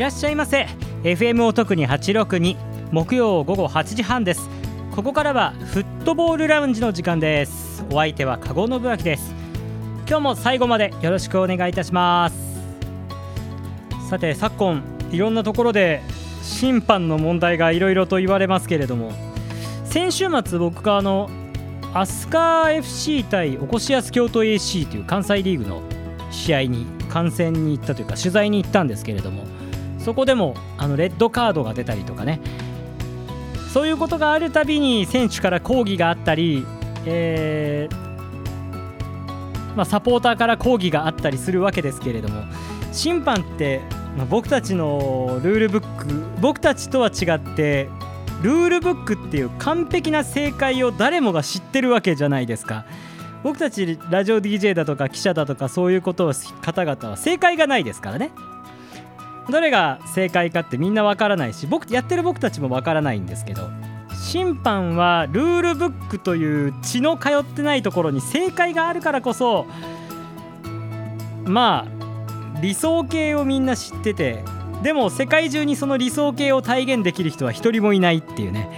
[0.00, 0.66] らっしゃいませ。
[1.02, 2.56] FM を特に862
[2.90, 4.48] 木曜午後8時半です。
[4.96, 7.84] ここからはフットボールラウンジの時間です。
[7.90, 9.34] お相手は加護信明です。
[10.08, 12.34] 今日も最後までよろしくお願いいたします。
[14.08, 16.00] さて昨今いろんなところで
[16.42, 19.12] 審判の問題がいろいろと言われますけれども
[19.84, 21.28] 先週末僕があの
[21.92, 25.82] 飛鳥 FC 対おこしやす京都 AC という関西リーグの
[26.30, 29.59] 試合に観戦に行ったというか取材に行ったんですけれども
[30.04, 32.40] そこでもあのレッドカードが出たりとかね
[33.72, 36.66] そういうことがあるたびに選手から抗議があったり、
[37.06, 38.10] えー
[39.76, 42.42] まあ、サポーターから抗議があったりするわけですけれども
[42.92, 43.80] 審判って、
[44.16, 46.06] まあ、僕たちのルールブック
[46.40, 47.88] 僕たちとは違って
[48.42, 52.86] ルールブックっていう完璧な正解を誰もが知ってるわけじゃないですか。
[53.42, 58.32] 僕たちラジオ DJ だとか記者だとかそういうことを方々は正解がないですからね
[59.50, 63.70] どれが正解かってみんなわからないし僕やってる僕たちもわからないんですけど
[64.14, 69.66] 審判はルールブックという血の通ってないところに正解があるからこそ
[71.44, 74.44] まあ理想形をみんな知ってて
[74.82, 78.70] でも世界中にその理想形を体現できる人は一人もいないっていうね。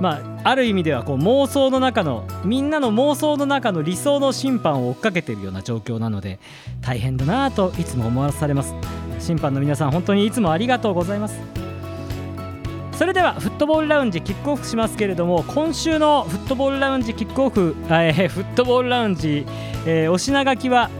[0.00, 6.38] まあある意味ではこう妄想の中のみんなの妄想の中の理想の審判を追っかけているような状況なので
[6.80, 8.74] 大変だなといつも思わされます。
[9.18, 11.38] 審判の皆さん本当にいつもありがとうございます。
[12.92, 19.46] それではフットボールラウンジキックオフしますけれども今週のフットボールラウンジキックオフ、えー、フットボールラウンジ、
[19.86, 20.90] えー、お品書きは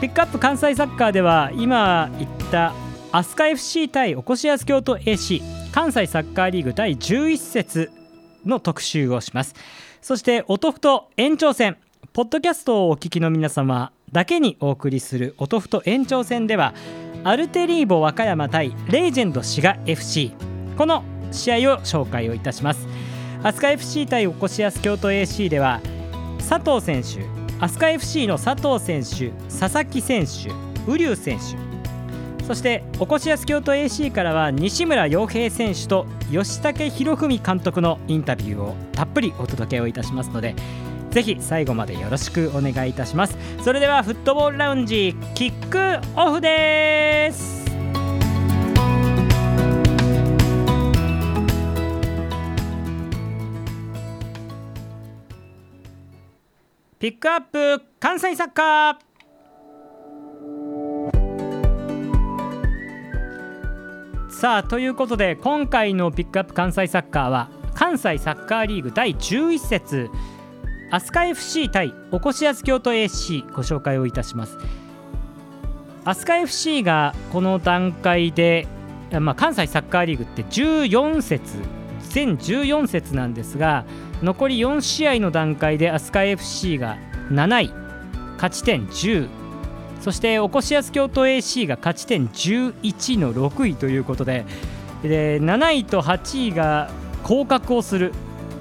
[0.00, 2.74] ピックアップ関西サッカーでは今言った
[3.12, 7.99] 飛鳥 FC 対おこしやす京都 AC 関西サッカーリーグ第11節。
[8.44, 9.54] の特集をします。
[10.00, 11.76] そしておとふと延長戦。
[12.12, 16.74] ポッドキャストをお聞きの皆様だけにお送りするおとふと延長戦では
[17.22, 20.32] アルテリーボ和歌山対レージェンド滋賀 FC
[20.76, 22.88] この試合を紹介をいたします。
[23.42, 25.80] 飛鳥 FC 対おこしやす京都 AC では
[26.38, 27.24] 佐藤選手
[27.64, 30.50] 飛鳥 FC の佐藤選手佐々木選手
[30.90, 31.69] 瓜生選手
[32.50, 40.56] そしておこしやす京都 AC からは西村洋平選手と吉武博文監督のインタビューをたっぷりお届けをいたしますので
[41.12, 43.38] ぜひ最後までよろしくお願いいたします。
[43.62, 47.64] それではフットボールラウンジキックオフです。
[56.98, 59.09] ピックアップ関西サッカー。
[64.40, 70.10] さあということで今回のピックアップ関西サッカーは関西サッカーリーグ第11節。
[70.90, 74.56] 飛鳥 FC 対おこしやす京都 AC ご紹介をいたします。
[76.06, 78.66] 飛鳥 FC がこの段階で、
[79.20, 81.58] まあ、関西サッカーリーグって14節
[82.08, 83.84] 全14節なんですが
[84.22, 86.96] 残り4試合の段階で飛鳥 FC が
[87.28, 87.74] 7位
[88.36, 89.39] 勝ち点10
[90.00, 94.46] そしておこしやす京都 AC が勝ち点11の6位ということで
[95.02, 96.90] で7位と8位が
[97.22, 98.12] 降格をする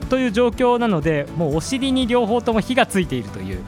[0.09, 3.59] という状況なのでもうお尻に両方とも火がついているという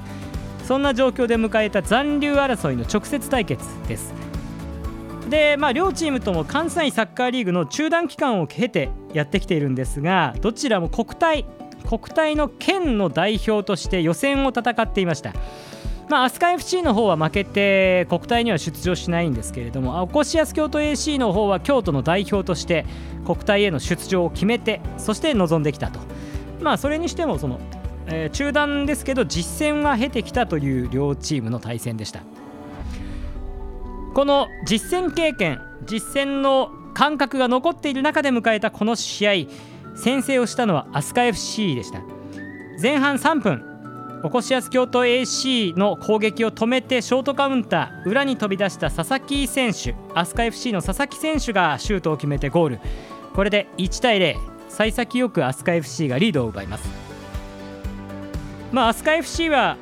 [0.65, 4.13] そんな状況で迎えた残留争いの直接対決です。
[5.29, 11.45] でまあ、両チームとも関西サッカーリーグの中断期間を経てやってきているんですがどちらも国体
[11.87, 15.33] 国体の県の代表として予選を戦っていました。
[16.11, 22.85] まあ、飛鳥 FC の方は負けて国体には出場しないんですけれどもおこしやす京都 AC の方は京都の代表として
[23.25, 26.01] 国体への出場を決めてそして臨んできたと、
[26.59, 27.61] まあ、それにしてもその、
[28.07, 32.23] えー、中断ですけど実戦は経てきたという両チームの対戦でした。
[34.13, 39.31] この実戦経験実戦の感覚が残っている中で迎えたこの試合
[39.95, 42.01] 先制をしたのは飛鳥 FC でした。
[42.81, 43.70] 前半3分
[44.23, 52.79] おこしやす京都 AC の攻撃を止めてショートカウンター裏に飛び出した佐々木選手飛鳥 FC の佐々木選手がシュートを決めてゴール。
[53.33, 54.35] これで1対0
[54.69, 56.87] 幸先よく飛鳥 FC がリードを奪います。
[58.71, 59.77] まあ飛鳥 FC は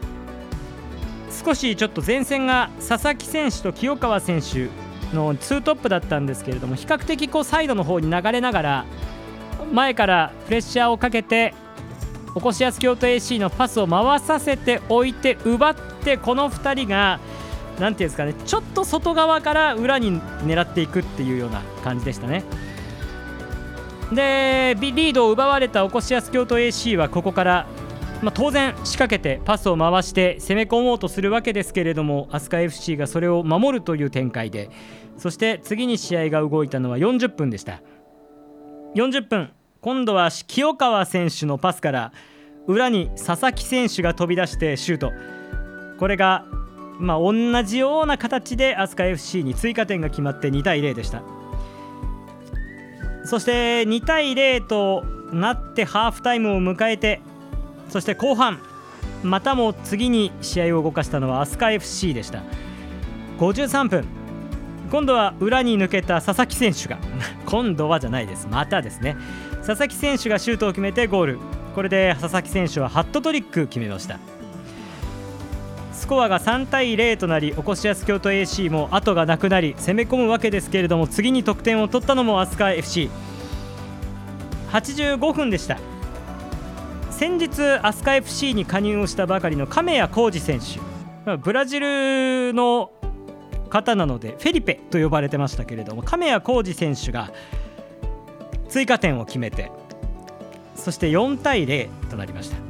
[1.44, 4.70] 少しちょっと前線が佐々木選手と清川選手
[5.14, 8.86] のツートップだったんですけれども比較的こうサイドの方に流れながら
[9.74, 11.54] 前からプレッシャーをかけて
[12.36, 17.20] おこしやす京都 AC のパスを回させておいて奪ってこの2人が
[17.80, 22.44] 何ていうんですかねちょっと外側から裏に狙っていくっていうような感じでしたね。
[24.12, 27.68] でリードを奪われたおこしやす京都 AC はここから、
[28.24, 34.70] まあ、当然仕掛けてパスを回して攻め込もうとするわけですけれども飛鳥 FC がそれを守るという展開で。
[35.20, 37.82] そして次に試合が動いたのは40分でした。
[38.96, 39.52] 40分。
[39.82, 42.12] 今度は清川選手のパスから
[42.68, 45.12] 裏に佐々木選手が飛び出してシュート。
[45.98, 46.46] これが
[47.00, 47.34] まあ同
[47.64, 51.24] じような形で飛鳥 FC に追加点が決まって2対0でした。
[53.24, 57.22] そして2対0となってハーフタイムを迎えて
[57.90, 58.60] そして後半
[59.24, 62.44] またも次に試合を動かしたのは飛鳥 FC でした。
[63.38, 64.06] 53分。
[64.92, 66.98] 今度は裏に抜けた佐々木選手が
[67.46, 68.48] 今度はじゃないです。
[68.52, 69.16] またですね。
[69.70, 71.40] 佐々木選手がシュートを決めてゴール。
[71.76, 74.18] これで佐々木選手はハットトリック決めました。
[75.94, 82.80] スコアが3対0となりおこしやす京都 AC も後がなくなり攻め込むわけですけれども次に得点を取ったのも飛鳥
[84.72, 85.78] FC85 分でした。
[87.12, 90.80] 先日飛鳥 FC に加入をしたばかりの亀谷浩二選手。
[91.38, 92.90] ブラジルの
[93.70, 97.32] 方なのでフェリペと呼ばれてましたけれども亀谷浩二選手が
[98.70, 99.72] 追加点を決めて
[100.76, 102.70] そして4対0となりました。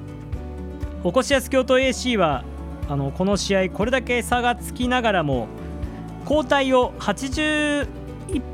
[1.02, 2.44] おこしやす京都 AC は
[2.90, 5.48] あのこの試合これだけ差がつきながらも
[6.24, 7.88] 交代を81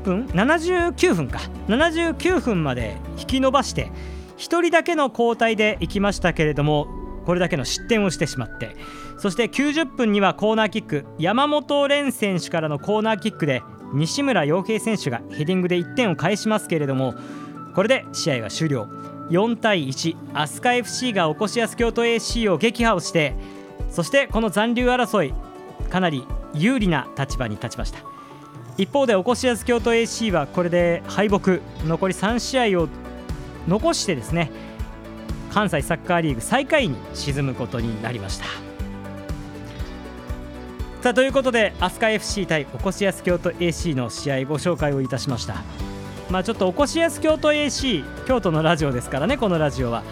[0.04, 3.90] 分79分か79分まで引き延ばして
[4.36, 6.86] 1人だけの交代でいきましたけれども
[7.24, 8.76] これだけの失点をしてしまって
[9.18, 13.62] そして90分にはコーナーキック山本蓮選手からのコーナーキックで
[13.96, 17.14] 西村洋平選手がヘディングで1点を返しますけれども
[17.74, 18.88] これで試合が終了。
[19.30, 23.34] 4対1飛鳥 FC がおこしやす京都 AC を撃破をして
[23.90, 25.34] そしてこの残留争い
[25.90, 27.98] かなり有利な立場に立ちました。
[28.78, 31.60] 一方でおこしやす京都 AC はこれで敗北。
[31.86, 32.88] 残り3試合を
[33.66, 34.50] 残してですね
[35.50, 38.65] 関西サッカーリーグ最下位に沈むことになりました。
[41.06, 45.62] さあということで飛鳥 FC 対おこしやす京都 AC の試合ご紹介をいたしました。
[46.30, 50.02] まあちょっとおこしやす京都 AC 京都のラジオですからねこのラジオは。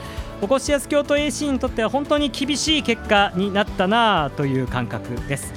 [0.41, 5.53] おこしやす京都 AC にとっては本当に厳しい結果になったなという感覚です。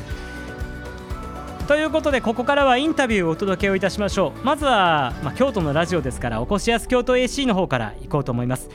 [1.67, 4.43] ということでここからはインタビューをお届けをいたしましょう。
[4.43, 8.71] まずは、まあ、京都のラジオですからおこしやす京都 AC の方から行こうと思います。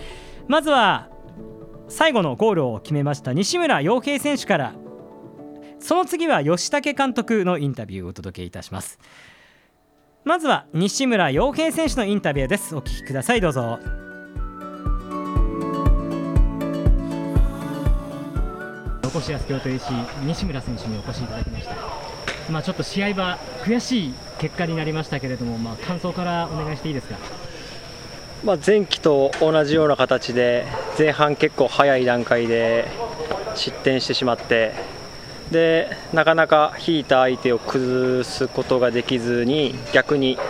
[0.46, 1.08] まずは
[1.88, 4.74] 最後のゴールを決めました西村洋平選手から
[5.82, 9.00] その次は吉武監督のインタビューをお届けいたします。
[10.24, 12.76] まずは西村洋平選手のインタビューです。
[12.76, 13.40] お聞きください。
[13.40, 13.80] どうぞ。
[19.04, 21.74] おこしやす京都 AC 西村選手にお越しいただきました。
[22.48, 27.16] まあちょっと試合は悔しい結果になりましたけれどもまあ感想からお願いしていいですか？
[28.44, 30.64] まあ、前期と同じような形で
[30.96, 32.86] 前半結構早い段階で
[33.56, 34.74] 失点してしまって
[35.52, 40.42] でなかなか引いた相手を崩すことができずに逆に、ま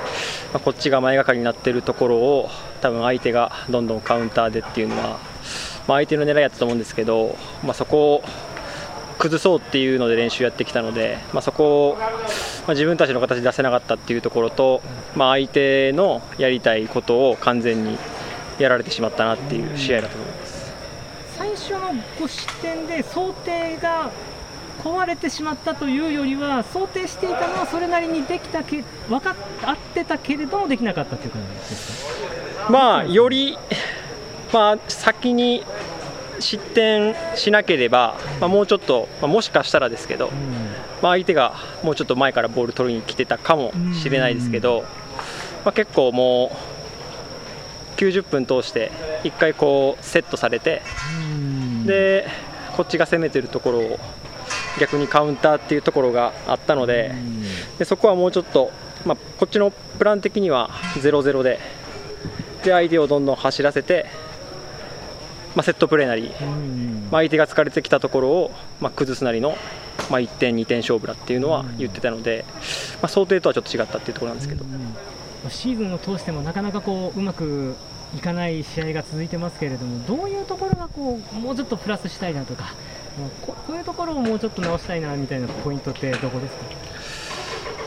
[0.55, 2.49] あ、こっちが前がかりになっているところを
[2.81, 5.03] 多分相手がどんどんカウンターでっていうのは、
[5.87, 8.25] まあ、相手の狙いやったと思うんですけど、まあ、そこを
[9.19, 12.07] 崩そうっていうので練習やってきたので、まあ、そこを、ま
[12.69, 14.83] あ、自分たちの形で出せなかったっていうところと、
[15.15, 17.99] まあ、相手のやりたいことを完全に
[18.59, 20.73] やられてしまったなっていう試合だと思います。
[21.37, 24.11] 最初の5失点で想定が
[24.83, 32.05] 壊れてしまったというよりは想定していたのはそれなりにできたけ分かってたけれどもできなかったという感じです
[32.67, 32.73] か？
[32.73, 33.57] まあより、
[34.53, 35.65] まあ、先に
[36.41, 40.31] 失点しなければ、まあ、もうちょっと、まあ、もしかしたらですけど、
[41.01, 44.85] まあ、相手がもうちょっと前からボール取りに来てたかもしれないですけど、
[45.65, 46.51] まあ、結構も
[47.97, 48.91] う90分通して
[49.23, 50.83] 1回こうセットされて
[51.87, 52.27] で
[52.77, 54.01] こっちが攻めてるところを
[54.81, 57.15] 逆にカウンターっていうところがあったので
[57.79, 58.71] でそこはもうちょっと、
[59.05, 61.59] まあ、こっちのプラン的には0-0で
[62.65, 64.07] で相手をどんどん走らせて
[65.55, 66.31] まあ、セットプレーなり、
[67.11, 68.51] まあ、相手が疲れてきたところを、
[68.81, 69.57] まあ、崩すなりの、
[70.11, 72.45] まあ、1点、2点勝負だっていうのは言ってたので、
[73.03, 74.65] まあ、想定とはちょっと違ったっていうところなんですけど、
[75.51, 77.75] シーズンを通してもなかなかこううまく
[78.17, 82.75] いかない試合が続いてますけれども、どういうところがこうもうちょっとプラスしたいなとか、
[83.47, 86.65] ここういうところをもうちょっと直したいなみたいなポイントってどこですか？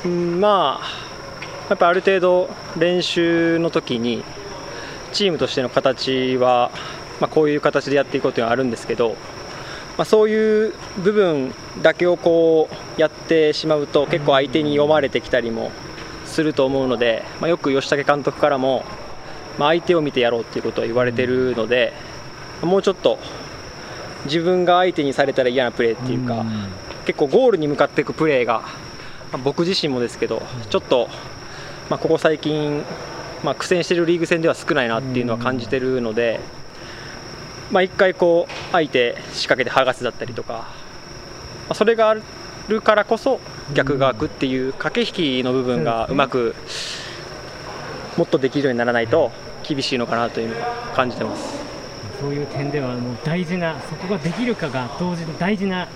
[0.06, 4.24] うんまあ、やっぱある程度練習の時に
[5.14, 6.72] チームとしての形は
[7.22, 9.12] まあ、こういう形でやっていこうというのはあるんですけど、
[9.98, 15.72] まあ、そういう部分だけをこうやってしまうと結構相手に読まれてきたりも
[16.26, 18.84] すると思うので、まあ、よく吉武監督からも、
[19.58, 21.94] ま、相手を見てやろうということは言われているので
[22.62, 23.18] もうちょっと
[24.26, 26.46] 自分が相手にされたら嫌なプレーっていうか
[27.06, 28.64] 結構ゴールに向かっていくプレーが
[29.36, 31.10] まあ、僕自身もですけど、ちょっと、
[31.90, 32.84] まあ、ここ最近、
[33.44, 36.40] まあ、苦戦しているリーグ戦では少ないなっていうのは感じてるので、
[37.70, 40.66] まあ、1回こう相手仕掛けて剥がすだったりとか、ま
[41.70, 42.16] あ、それがあ
[42.70, 43.42] るからこそ
[43.74, 46.56] 逆が空くっていう駆け引きの部分がうまく
[48.18, 49.32] もっとできるようにならないと
[49.68, 50.60] 厳しいのかなというのを
[50.96, 51.75] 感じてます
[52.26, 55.88] そういう点ではもう大事なそこができるかが同時に大事な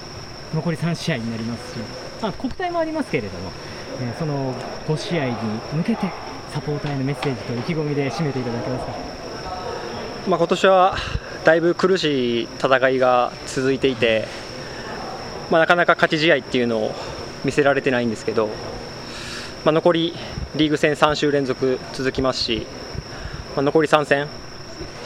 [0.53, 1.79] 残り3試合になりますし、
[2.21, 3.49] まあ、国体もありますけれども、
[3.99, 4.53] え、その
[4.87, 5.33] 5試合に
[5.73, 6.11] 向けて
[6.53, 8.91] サポーターへのメッセージと意気込みで締めていただけますか、
[10.27, 10.97] まあ、今年は
[11.45, 14.27] だいぶ苦しい戦いが続いていて、
[15.49, 16.91] まあ、なかなか勝ち試合っていうのを
[17.43, 18.49] 見せられてないんですけど、
[19.65, 20.13] まあ、残り
[20.55, 22.67] リーグ戦3週連続続きますし、
[23.55, 24.27] まあ、残り3戦、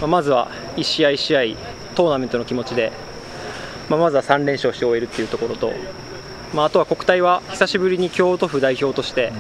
[0.04, 1.42] まあ、まずは1試合1試合
[1.96, 2.92] トーナメントの気持ちで、
[3.90, 5.74] まあ、まずは3連勝して終えるっていうところと、
[6.54, 9.32] まあ、あとは国体は久しぶりに京都府代表として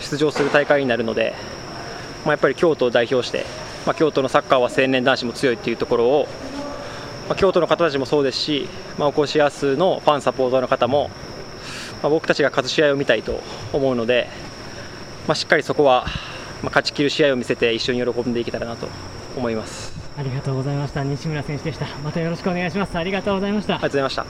[0.00, 1.34] 出場する大会になるので、
[2.24, 3.44] まあ、やっぱり京都を代表して
[3.86, 6.26] まあ、京都のサッカーは青年男子も強いっていうところを、
[7.28, 11.08] まあ、京都の方たちもそうですし、まあ、おこしやすのファンサポーターの方も、
[12.02, 13.40] まあ、僕たちが勝つ試合を見たいと
[13.72, 14.28] 思うので、
[15.28, 16.04] まあ、しっかりそこは、
[16.62, 18.88] ま、勝ちきる試合を見せて一緒に喜んでいけたらなと
[19.36, 19.92] 思います。
[20.18, 21.04] ありがとうございました。
[21.04, 21.86] 西村選手でした。
[22.02, 22.96] またよろしくお願いします。
[22.96, 23.74] ありがとうございました。
[23.74, 24.26] ありがとうございました。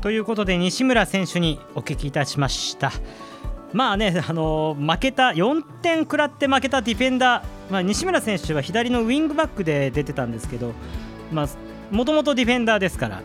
[0.00, 2.92] ということで西村選手にお聞きいたしました。
[3.72, 10.72] まあね、あの負けた4点食らって負けたディフェンダー、まあ、西村選手は左のウィングバックで出てたんですけど
[11.92, 13.22] もともとディフェンダーですから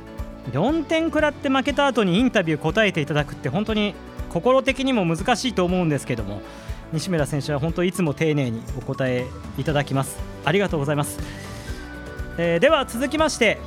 [0.52, 3.96] 4点食らって負けた後にインタビュー答えていただくって本当に
[4.30, 6.42] 心的にも難しいと思うんですけども
[6.96, 9.26] 西村選手は本当いつも丁寧にお答え
[9.58, 10.18] いただきます。
[10.46, 11.20] ありがとうございます、
[12.38, 13.58] えー、では続きまして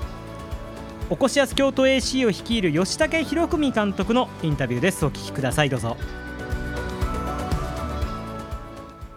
[1.10, 5.06] おこしやす京都 AC を率いる吉武博文監督のインタビューです。
[5.06, 5.70] お聞きください。
[5.70, 5.96] どうぞ。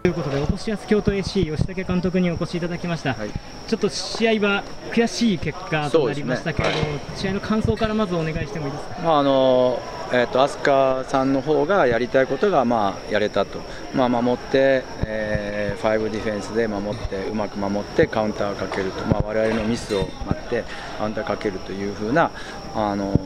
[0.02, 3.30] ということで、おこしやす京都 AC 吉武監督にお越しいただきました、はい、
[3.68, 4.64] ちょっと試合は
[4.94, 6.90] 悔しい結果となりましたけれども、ね。
[6.92, 9.80] はい、試合の感想からまずお願いしてもいいですか、まああの
[10.14, 13.60] えーと、飛鳥さんの方がやりたいことが、まあ、やれたと、
[13.96, 20.66] まあ、守って、えー、5ディフェンスで守って、うまく守って、カウンターをかけると、まあ、我々のミスを待って、
[20.98, 22.30] カウンターかけるというふうな、
[22.76, 23.18] あの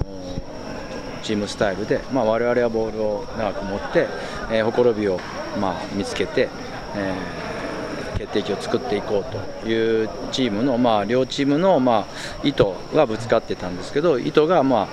[1.24, 4.08] チームスタイルで、まあ、我々はボールを長く持って、
[4.52, 5.20] えー、ほころびを、
[5.60, 6.50] まあ、見つけて、
[6.96, 7.55] えー、
[8.18, 14.88] 決定機を作っていこうというチームの、まあ、両チームの、まあ、意図がぶつかってたんですけど意図が、まあ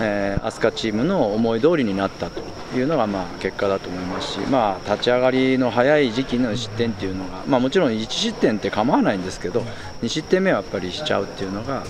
[0.00, 2.42] えー、飛鳥チームの思い通りになったと
[2.76, 9.60] いうのが、まあ、結果だと思いますし、まあ、立ち上がりの早い時期の失点っていうのが、まあ、もちろん1失点って構わないんですけど
[10.02, 11.84] 2失点目はやっぱりしちゃうっていうのが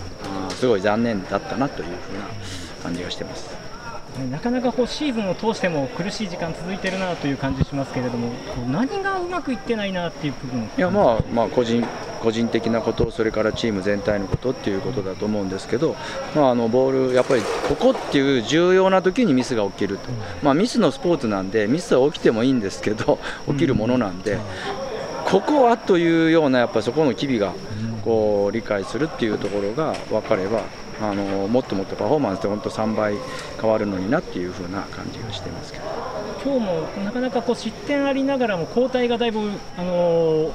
[0.51, 2.27] すごい残念だったなというふうな
[2.83, 3.64] 感じがしてます。
[4.31, 8.33] なかなかこうシーズンを通しても苦しい時間続いてるなという感じしますけれども、
[8.71, 10.69] 何がうまくいってないなっていう部分。
[10.77, 11.85] いやまあまあ個人
[12.23, 15.95] 個人的なこと、それからチーム全体のことっていうことだと思うんですけど、
[16.35, 20.09] まあ、あのボール、やっぱりここっていう重要な時にミスが起きると、
[20.43, 23.19] まあ、ミスのスポーツなんで、ミスは起きてもいいんですけど、
[23.49, 24.39] 起きるものなんで、
[25.27, 27.53] ここはというような、やっぱそこの機微が
[28.07, 30.63] こう理解するっていうところが分かれば、
[31.01, 33.15] あのもっともっとパフォーマンスで本当3倍
[33.61, 35.85] 変わるのになっていう風な感じがしてますけど。
[36.45, 40.53] 今日もなかなかこう失点ありながらも交代がだいぶ、あの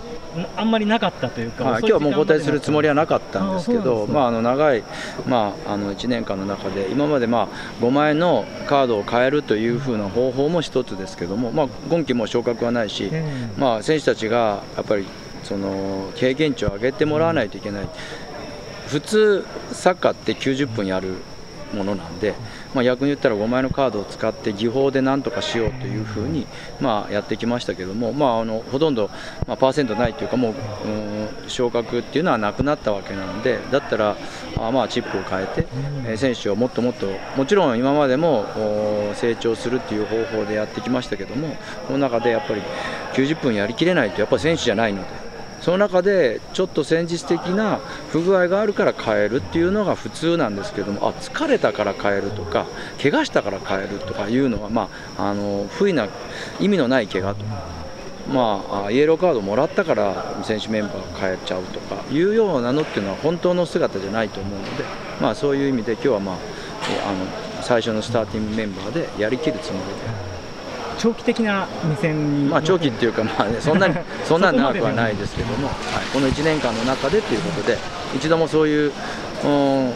[0.55, 4.83] あんまりなかったというか、今日はもう交代するつもりはなかったんですけど、まあ、あの長い、
[5.25, 13.11] まあ、あの1年間の中で、今まで、まあ、5枚のカードを変えるという風な方法も一つですけども、まあ、今季も昇格はないし、
[13.57, 15.07] まあ、選手たちがやっぱり
[15.43, 17.89] その経験値を上げてもらわないといけない。
[18.89, 21.13] 普通サッカーって90分やる
[21.73, 22.33] ものなんで、
[22.73, 26.47] まあ、逆に言ったら5枚のカードを使って技法でなんとかしようというふうに、
[26.79, 29.09] まあ、やってきましたけども、まあ、あのほとんど、
[29.47, 30.53] まあ、パーセントないというかもう、
[30.87, 34.17] うん、昇格っていうのはなくなったわけなのでだったら
[34.57, 35.67] あまあチップを変えて、
[36.07, 38.45] え、選手をもっともっともちろん今までも
[39.15, 41.55] 成長するっていう方法でやってきましたけども
[41.87, 42.61] この中でやっぱり
[43.13, 45.28] 90分やりきれないとやっぱり選手じゃないので。
[45.61, 47.79] その中でちょっと戦術的な
[48.11, 52.65] 不具合があるから変えるっていうのが普通なんですけどもあ疲れたから変えるとか
[53.01, 56.07] 怪我したから変えるとかいうのは、まあ、あの不意な
[56.59, 57.43] 意味のない怪我と。
[58.29, 64.83] まあ、イエローカードもらったから選手メンバー変えちゃうとかいうようなのっていうのは本当の姿じゃないと思うので、
[65.19, 69.85] まあ、そういう意味で今日は、まあ、あの最初のスターティングメンバーでやりきるつもり
[70.33, 70.38] で。
[70.99, 75.75] 長期的な目線まあ長期っていうか、まあね、 そんなにそんなに長くはないですけども、はい、
[76.13, 77.77] この1年間の中でということで、
[78.15, 78.91] 一度もそういう、
[79.45, 79.91] うん、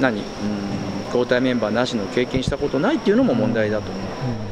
[0.00, 0.24] 何、うん、
[1.06, 4.02] 交代メンバーなしの経験したことないっていうのも問題だと思う。
[4.02, 4.48] うん。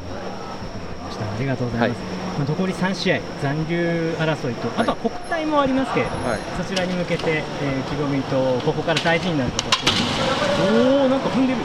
[1.36, 1.98] ありがとうございます、
[2.38, 6.38] まあ、残り3試合残留争いと、あとは国体もありますけれども、はい。
[6.58, 11.60] そちらに向けて、えー、意気込みとここから大事になることをおおなんか踏んでる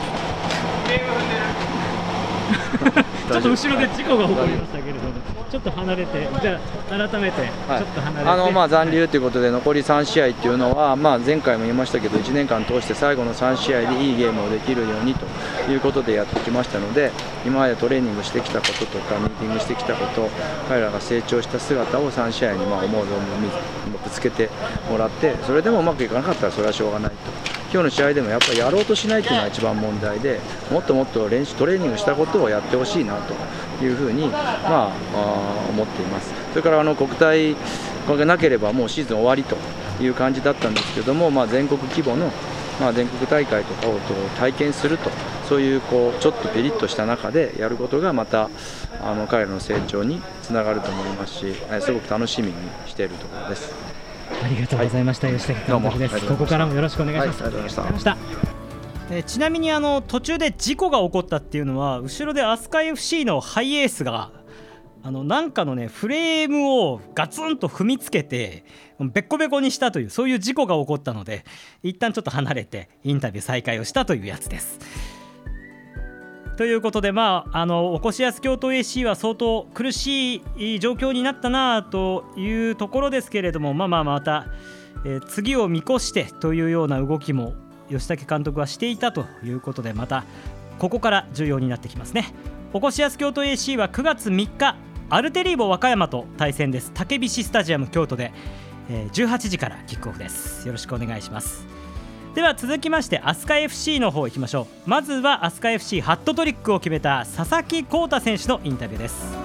[3.31, 5.11] ちょっと後ろで事故が起こりましたけれども
[5.49, 6.59] ちょっと離れてじゃ
[6.89, 15.25] あ改めてちょはいっと離れて、あのまあ残留ということで残り3試合っていうのは、まあ、前回も言いましたけど1年間通して最後の3試合でいいゲームをできるようにと
[15.71, 17.11] いうことでやってきましたので
[17.45, 20.29] 今までトレーニングしてきたこととかミーティングしてきたこと
[20.67, 23.51] 彼らが成長した姿を3試合にまあ思う存分
[24.03, 24.49] ぶつけて
[24.89, 27.60] もらってそれでもうまくいかなかったらそれはしょうがないと。
[27.73, 33.33] 今日の試合でもやっぱりやろうとしないというのが一番問題でもっともっと練習トレーニングしたことをやってほしいなと
[33.83, 37.55] いうふうに、まあ、思っていますそれからあの国体
[38.07, 39.55] がなければもうシーズン終わりと
[40.03, 42.29] いう感じだったんですけども、まあ、全国規模の、
[42.81, 43.99] まあ、全国大会とかを
[44.37, 45.09] 体験すると
[45.47, 48.49] そういうこうちょっとピリッとした中でやることがまた
[49.01, 52.53] あの彼らの成長につながると思いますしすごく楽しみに
[52.85, 53.90] しているところです。
[54.43, 56.27] ありがとうございました、吉田監督です。
[56.27, 57.43] ここからもよろしくお願いします。
[57.43, 58.17] はいありがとうございました。
[59.11, 64.31] えーちなみにあの途中で事故が起こったっていうのは後ろで飛鳥 FC のハイエースが
[65.03, 68.63] あのなんかのねフレームをガツンと踏みつけて
[68.99, 71.43] べっこべこにしたというそういう事故が起こったので
[71.83, 74.79] 一旦ちょっと離れてインタビュー再開をしたというやつです。
[76.57, 84.45] ということで、まあ、あのおこしやす京都 AC は相当苦しい状況になったなというところですけれども、まあまあまた、
[85.05, 87.53] えー次を見越してというような動きも
[87.89, 90.23] 吉武監督はしていたということでまた
[90.79, 92.33] ここから重要になってきますね。
[92.73, 94.75] おこしやす京都 AC は9月3日
[95.09, 96.91] アルテリーボ和歌山と対戦です。
[96.93, 98.31] 竹菱スタジアム京都で、
[98.89, 100.67] えー18時からキックオフです。
[100.67, 101.80] よろしくお願いします。
[102.33, 104.89] では続きまして飛鳥 FC の方行きましょう。
[104.89, 109.35] まずは飛鳥 FC ハットトリックを決めた佐々木浩太選手のインタビューです。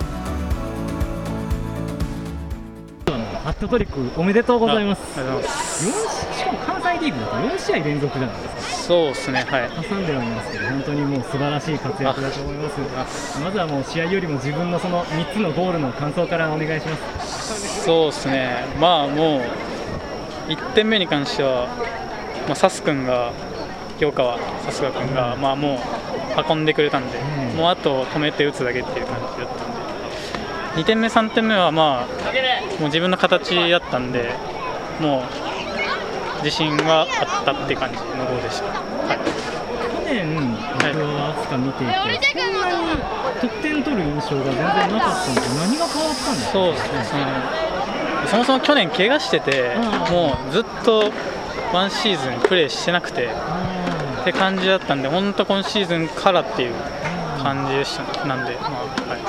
[3.43, 5.03] ハットトリックおめでとうございます。
[5.19, 5.53] ありがとうござい。
[5.53, 8.63] ます4しかも関西リーグだと4試合連続じゃないですか。
[8.87, 9.45] そうですね。
[9.49, 9.71] はい。
[9.89, 12.71] 挟んではいますけど本当にもう素晴らしい活躍だと思いま
[13.09, 13.41] す。
[13.41, 17.83] まずはもう試合よりも自分のその3つのゴールの感想からお願いします。
[17.83, 18.65] そうですね。
[18.81, 19.43] まあもう
[20.53, 21.67] 1点目に関しては、
[22.47, 23.33] まあ、サス君が
[23.99, 25.79] 清川さすが君が、まあ、もう
[26.49, 27.57] 運んでくれたんで、うん。
[27.57, 29.77] もうあと止めて打つだけっていう感じだったんで。
[30.77, 32.07] 2点目3点目はまあ
[32.79, 34.35] もう自分の形だったんで
[35.01, 35.25] も
[36.41, 39.19] う自信はあったって感じのゴールでした、はい、
[40.05, 40.37] 去年
[40.77, 43.01] 僕は飛鳥見ていてそんなに
[43.41, 46.53] 得点取る印象が全然なかったんで何が変わったんですか？
[46.53, 47.01] そうですね。
[48.29, 49.83] そのそもそも去年怪我してて、うん。
[50.13, 51.11] もうずっと
[51.77, 59.21] ワンシーズンプレーしてなくてあって感じだったんで本当今シーズンからっていうー感じでしたなんで、まあはい、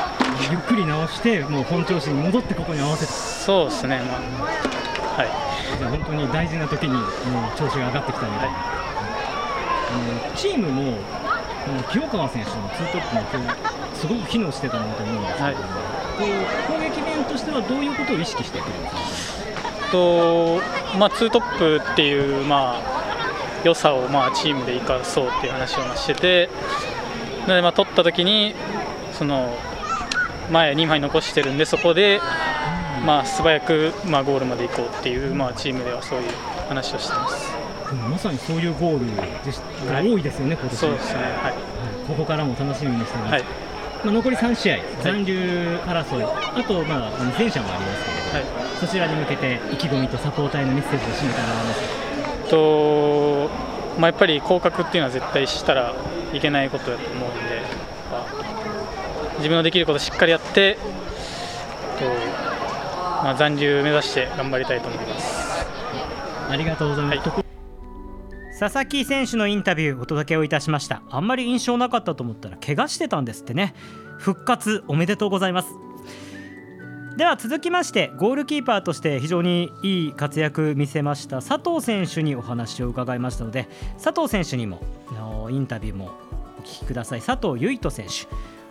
[0.50, 3.12] ゆっくり直してもう本調子に戻ってここに合わせた。
[3.12, 4.22] そうですねまあ。
[5.20, 5.28] はい。
[5.78, 7.04] じゃあ本当に大事な時にもう
[7.58, 8.56] 調子が上がってきたみたいな、
[10.34, 10.98] チームも
[11.92, 13.54] 清川選手のツートップも今
[13.92, 15.56] 日すごく機能してたなと思うんですけど、はい。
[16.66, 20.62] 攻撃面としてはどういうことを意識してくるんですかと
[20.98, 26.50] まあツートップっていうまあ良さをまあチームで生かそうっていう話をしてて
[27.42, 28.56] なのでまあ取った時に
[29.14, 29.54] その
[30.52, 32.22] 前2枚残してるんでそこで
[33.06, 36.30] まあ素早くまあゴールまで行こうっていうまあチームではそういう
[36.70, 37.58] 話をしてます。
[38.10, 39.06] まさにそういうゴール
[39.46, 40.78] でしが多いですよね、今年。
[40.78, 41.32] そうですねはい。
[41.32, 41.54] はい
[42.08, 43.44] ここからも楽しみにしてます、はい。
[44.06, 55.96] まあ、残り3試合、残留争い、あと、まあ、前者もありますけれど、はいそちらに向けて意気込みとサポーターへのメッセージを締めてもらいますとまあ、やっぱり降格っていうのは絶対したら
[56.32, 57.62] いけないことだと思うんで、
[58.12, 60.78] まあ自分のできることをしっかりやって、
[62.00, 62.06] と
[63.24, 65.66] まあ、残留目指して頑張りたいと思います。
[66.50, 67.46] ありがとうございます、はい。
[68.60, 71.02] 佐々木選手のインタビューお届けをいたしました。
[71.10, 73.74] あんまり印象なかったと思ったら怪我してたんですってね。
[74.20, 75.87] 復活おめでとうございます
[77.18, 83.68] では続きましてゴールキーパーとして非常にいい活躍見せました佐藤選手にお話を伺いましたので
[84.02, 84.80] 佐藤選手にも
[85.50, 86.12] インタビューも
[86.60, 87.22] お聞きください。
[87.22, 88.28] 佐藤唯斗選手。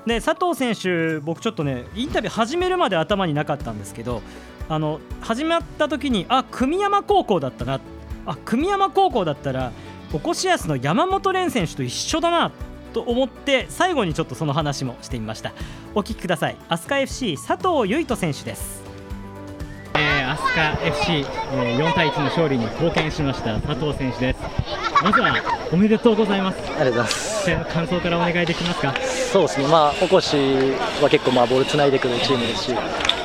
[0.09, 4.23] で佐藤選手僕ちょっとねインタビュー始めるまで頭になかったんですけど
[4.69, 7.81] あの始まった時にあ組山高校だったな。
[8.27, 9.73] あ組山高校だったら
[10.13, 12.53] おこしやすの山本蓮選手と一緒だな。
[12.97, 15.53] と思って最後にちょっとその話もしてみました
[15.95, 18.83] お聞きください飛鳥 FC 佐藤唯斗選手です
[19.99, 21.13] えー、飛鳥 FC、
[21.53, 24.41] えー、4対1の勝利に貢献しました佐藤選手です
[25.03, 25.35] まずは
[25.71, 26.59] おめでとうございます。
[26.59, 27.45] ありがとうございます。
[27.45, 28.95] 試合の感想からお願いできますか？
[29.33, 30.37] そうですね、まあ、おこし
[31.03, 32.75] は結構まあボールつないでくるチームですし、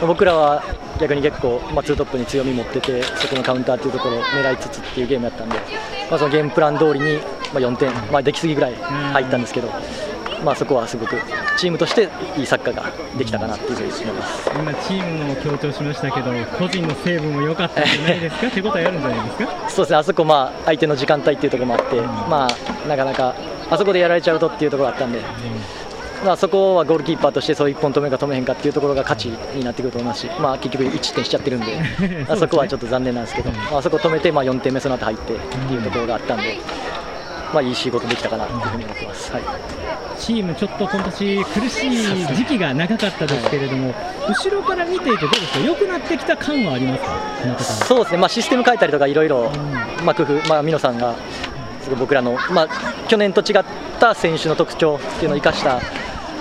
[0.05, 0.63] 僕らは
[0.99, 5.55] 逆に結構、まあ、ツートップに強み持ってて、そこのカウンターというところを狙いつつっていうゲームやったんで、
[6.09, 7.17] まあ、そのゲームプラン通りに、
[7.53, 9.69] まあ、4点、まあ、できすぎぐらい入ったんですけど、
[10.43, 11.15] まあ、そこはすごく
[11.57, 14.49] チームとしていいサッカーができたかなっていうふうに思います。
[14.49, 18.49] 今チームの強調しましたけど、個人のセーブも良かったんじゃないですか？
[18.49, 19.69] 手応えあるんじゃないですか？
[19.69, 23.35] そうですね、あそこ、まあ、相手の時間帯っていうところもあって、まあ、なかなか
[23.69, 25.21] あそこでやられちゃうとっていうところがあったんで、
[26.25, 31.79] まあ、そこはゴールキーパーとしてそう一本止めるか止めへんかっていうところが価値になってくると思いますし、まあ、結局1点しちゃってるんで、
[32.29, 36.57] あそこはちょっと残念なんですけど、まああそこ止めて、まあ、4点目その後入ってっていうところがあったんで、
[37.53, 39.31] まあ、いい仕事できたかなというふうに思ってます。
[39.33, 39.41] はい。
[40.19, 43.91] チームちょっと今年苦しい時期が長かったですけれども、
[44.29, 45.59] 後ろから見ていてどうですか？
[45.65, 46.97] 良くなってきた感はありま
[47.59, 47.85] すか？
[47.87, 49.51] そうですね、まあ、システム変えたりとかいろいろ、
[50.05, 51.15] まあ、工夫、まあ、美濃さんが
[51.81, 52.67] すごい僕らの、まあ、
[53.07, 53.63] 去年と違っ
[53.99, 55.81] た選手の特徴っていうのを生かした、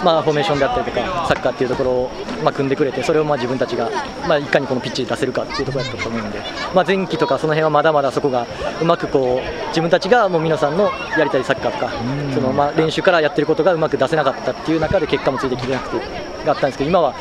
[0.05, 2.11] まあ、フォーメーションであったりとかサッカーっていうところを、
[2.43, 3.91] まあ、組んでくれてそれをまあ自分たちが、
[4.27, 6.39] まあ、いかにこのピッチで出せるかっていうところだったと思うんで、
[6.75, 8.47] まあ、前期とかその辺はまだまだそこが
[8.81, 11.93] うまくこう自分たちがもう美濃さんのやりたいサッカーとか
[12.35, 15.99] そのまあ練習からやってることがうまく出せなかったっていう中で結果もついてきてなくて
[16.45, 17.13] があったんですけど今は、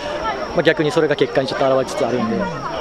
[0.55, 2.78] まあ、逆にそれが結果にちょっと現れつつあるんで。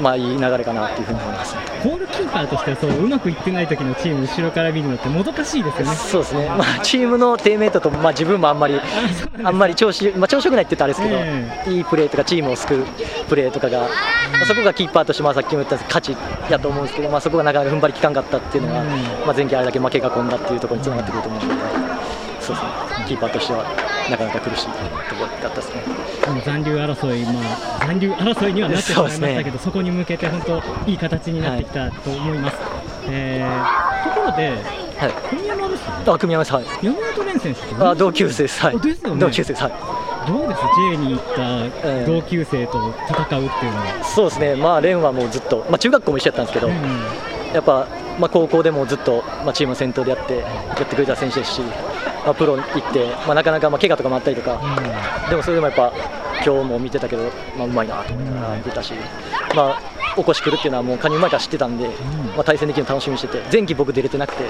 [0.00, 1.54] まあいい流れかなっていうふうに思います。
[1.84, 5.94] ゴールキーパーとしてはそううまくいってない時のチーム後ろから見るのってもどかしいですよね。
[5.94, 6.46] そうですね。
[6.48, 8.80] まあチームのテーメイトとまあ自分もあんまり
[9.42, 11.18] あんまり調子まあ調子良くないって言ったらあれで
[11.54, 12.84] すけど、いいプレーとかチームを救う
[13.28, 13.86] プレーとかが、 ま
[14.42, 16.16] あ、そこがキーパーとしてまあさっきも言った価値
[16.50, 18.82] やと思うんですけど、まあそこがなかなか踏ん張りきかんかったっていうのが、
[19.26, 21.54] まあ前期あれだけ負けが込んだっていうところにつながってくると思うので、
[22.40, 22.88] そうですね。
[23.06, 23.64] キーパーとしては
[24.10, 24.70] なかなか苦しいと
[25.16, 25.82] ころだったですね。
[26.44, 27.40] 残留争い、ま
[27.80, 32.56] あ、残留争いにはなってしまいましたけど、そ,、こに向けて本当、いい形になってきたと思います。
[33.10, 34.50] えーところで、
[34.96, 35.12] はい。
[35.30, 36.64] 組山ですね、あ組み合わせはい。
[36.82, 38.60] 山本蓮選手ってあ同級生です。
[38.60, 38.76] はい。
[38.76, 39.62] あですよね同級生です。
[39.62, 39.72] はい。
[40.26, 40.60] どうです、
[40.90, 43.46] J に行った同級生と戦うっていうの
[43.78, 44.04] は。
[44.04, 44.56] そうですね。
[44.56, 46.70] まあ蓮はもうずっとまあ中学校も一緒やったんですけど。
[47.54, 47.86] やっぱ、
[48.20, 51.62] まあ、高校でもずっと、まあ、チームの先頭でやってやってくれた選手ですし、
[52.24, 54.60] まあ、プロ行って、まあ、なかなか、まあ、怪我とかもあったりとか、
[55.28, 55.92] でもそれでもやっぱ
[56.44, 57.24] 今日も見てたけど、
[57.56, 58.92] まあ、うまいなと思いながら見てたし、
[59.54, 59.82] まあ、
[60.16, 61.88] おこし来るっていうのはもう加入前から知ってたんで、
[62.34, 63.42] まあ、対戦できるの楽しみにしてて。
[63.52, 64.44] 前期僕出れてなくて、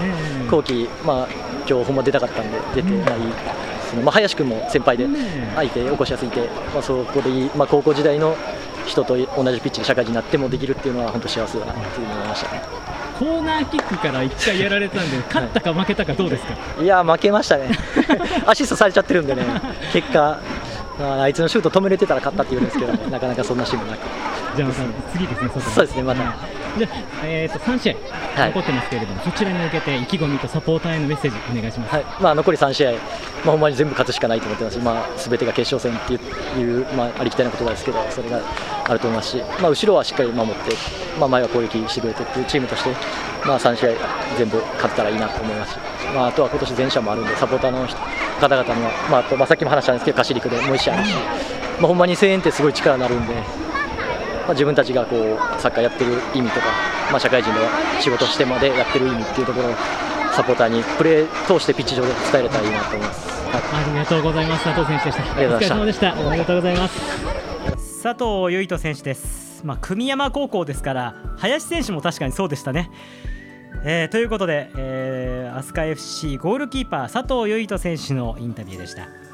[0.50, 1.28] 後期、まあ、
[1.68, 3.22] 今日ほんま出たかったんで出て、まあいい
[3.88, 5.06] そのまあ、林君も先輩で
[5.54, 8.36] 相手起こしやすいて、まあ、そこでいい、まあ、高校時代の
[8.86, 12.97] 人と同じピッチで社会人になってもできるっていうのは本当幸せだなっていうのを思いましたね。
[13.18, 17.70] コーナーキックから1回やられたんで、勝ったか負けたかどうですか、いや負けましたね、
[18.46, 19.42] アシストされちゃってるんでね、
[19.92, 20.38] 結果、
[21.00, 24.00] まあ、あいつのシュート止めれてたら勝ったって言うんですけど、なかなかそんなシーンもなく、
[24.56, 24.70] じゃあ、
[25.12, 26.22] 次ですね、外そうですね、また、
[26.76, 31.94] じゃあ、えー、と3試合はい残ってますけれども、そちらに向けて意気込みとサポーターへのメッセージ、お願いします。
[31.94, 33.00] はいまあ、残り3試合、まあ、
[33.52, 38.40] ほんまに全部勝つしかないと思ってますし、まあ、全てが決勝戦っていう、まあ、ありきたりな言葉ですけど、それが
[38.84, 40.60] あると思いますし、まあ、後ろはしっかり守って、
[41.18, 42.90] まあ、前は攻撃してくれてっていうチームとして、
[43.46, 43.90] まあ、3試合
[44.36, 45.78] 全部勝ったらいいなと思いますし、
[46.14, 47.98] まあ、あとは今年全社もあるんで、サポーターの人
[48.40, 51.14] 方々には、まあ、あとまあさっきも話したんですけど、貸し陸でもう1試合あるし、
[51.80, 53.67] まあ、ほんまに声援ってすごい力になるんで。
[54.48, 56.66] まあ、自分たちがこうサッカーやってる意味とか、
[57.10, 57.68] まあ、社会人では
[58.00, 59.74] 仕事してまでやってる意味っていうところを
[60.32, 63.28] サポーターにプレー通してピッチ上で伝えれたらいいなと思います。
[63.28, 65.22] はいありがとうございます佐藤選手でした。
[65.36, 66.26] ありがとうございましたお疲れ様でした。
[66.26, 68.02] おめでとうございます。
[68.02, 69.66] 佐藤唯斗選手です。
[69.66, 72.90] まあ組山高校ですから林選手も確かにそうでしたね。
[73.84, 79.27] えーということで、えー、飛鳥 FC ゴールキーパー佐藤唯斗選手のインタビューでした。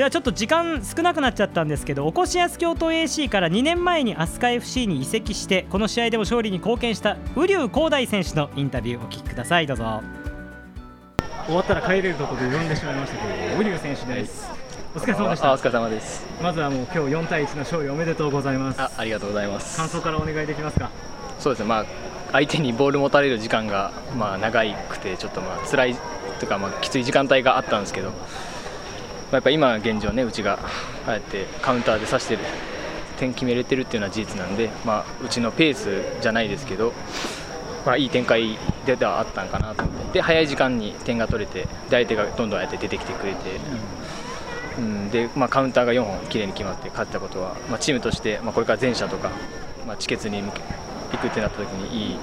[0.00, 9.66] ではちょっと時間少なくなっちゃったんですけどおこしやす京都 AC から2年前に飛鳥 FC に移籍してこの試合でも勝利に貢献した瓜生光大選手のインタビューお聞きください。
[9.66, 10.02] どうぞ。
[11.44, 14.50] 終わったら帰れるところで呼んでしまいましたけれども瓜生選手です。
[14.96, 16.26] お疲れ様でしたあお疲れ様です。
[16.42, 18.80] まずはもう今日4対1の勝利おめでとうございます。
[18.80, 19.76] あありがとうございます。
[19.76, 20.88] 感想からお願いできますか？
[21.38, 21.68] そうですね。
[21.68, 21.84] まあ
[22.32, 25.96] 相手にボール持たれる時間がまあ長くてちょっとまあ辛い
[26.40, 28.14] とかまあきつい時間帯があったんですけど、ま
[29.32, 30.58] あ、やっぱ今現状ねうちが
[31.06, 32.40] ああやってカウンターで刺してる
[33.20, 36.92] 点決めれてるっていうのは事実なんで、まあ、うちのペースじゃないですけど、
[37.84, 43.38] まあ、いい展開ではあったんかなと思ってで早い時間に点が取れて相手がどんどんやって出てきてくれて、
[44.78, 49.30] うんでまあ、カウンターが4本きれいに決まって勝ったことは、まあ、チームとして、まあ、これから前者とか、
[49.86, 50.60] まあ、地決に向け
[51.12, 52.16] 行くってなった時にいい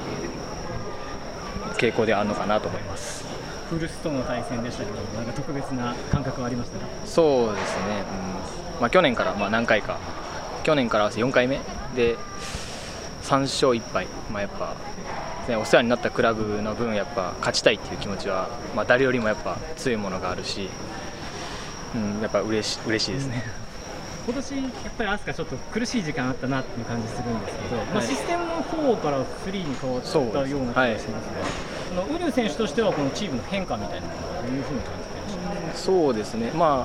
[1.78, 3.27] 傾向であるのかなと思います。
[3.70, 6.86] フルスとの対戦でしたけどなんか特別な感覚はありましたか？
[7.06, 8.04] そうですね、
[8.76, 8.82] うん。
[8.82, 9.98] まあ、去年からまあ何回か
[10.64, 11.60] 去年から合わせて4回目
[11.96, 12.18] で
[13.24, 14.76] 3勝1敗、まあ、やっぱ
[15.48, 20.70] ね、お世話になったクラブの分やっぱ勝ちたいっていう気持ちは、まあ、誰よりもやっぱ強いものがあるし、
[21.96, 23.44] うん、やっぱ嬉し嬉しいですね。
[24.26, 24.64] 今年やっ
[24.98, 31.32] ぱり飛鳥ちょっと苦しい時間あったなっていう感じするんですけど、はい、まあ、システムの4から3に変わったような気がしますね、
[31.98, 36.78] はい、ウリュ選手としてはこのチームの変化みたいなのはどういうふうに感じてらっしゃるそうですね、まあ、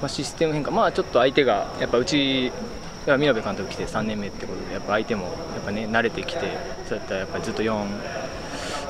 [0.00, 2.52] まあ、システム変化、まあ、ちょっと相手がやっぱうち
[3.06, 7.86] 宮部監督来て3年目ってことでやっぱ相手もやっぱ、ね、慣れてきてそうやったらやっぱりずっと4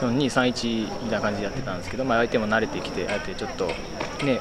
[0.01, 3.67] 4-2-3-1みたいな感じでやってたんですけど、まあ、相手も慣れてきてあえてちょっと
[4.25, 4.41] ね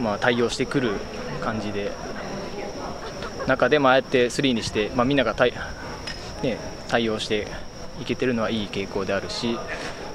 [0.00, 0.92] まあ、対応してくる
[1.40, 1.90] 感じで
[3.46, 5.52] 中でもああやって3にして、まあ、みんなが対,、
[6.42, 6.56] ね、
[6.86, 7.48] 対応して
[8.00, 9.58] いけてるのはいい傾向であるし、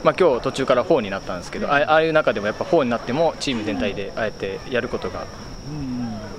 [0.03, 5.25] まあ、今日途中から4になったんですけどああいう中でもやっぱ4になってもチーム全体でああやってやることが、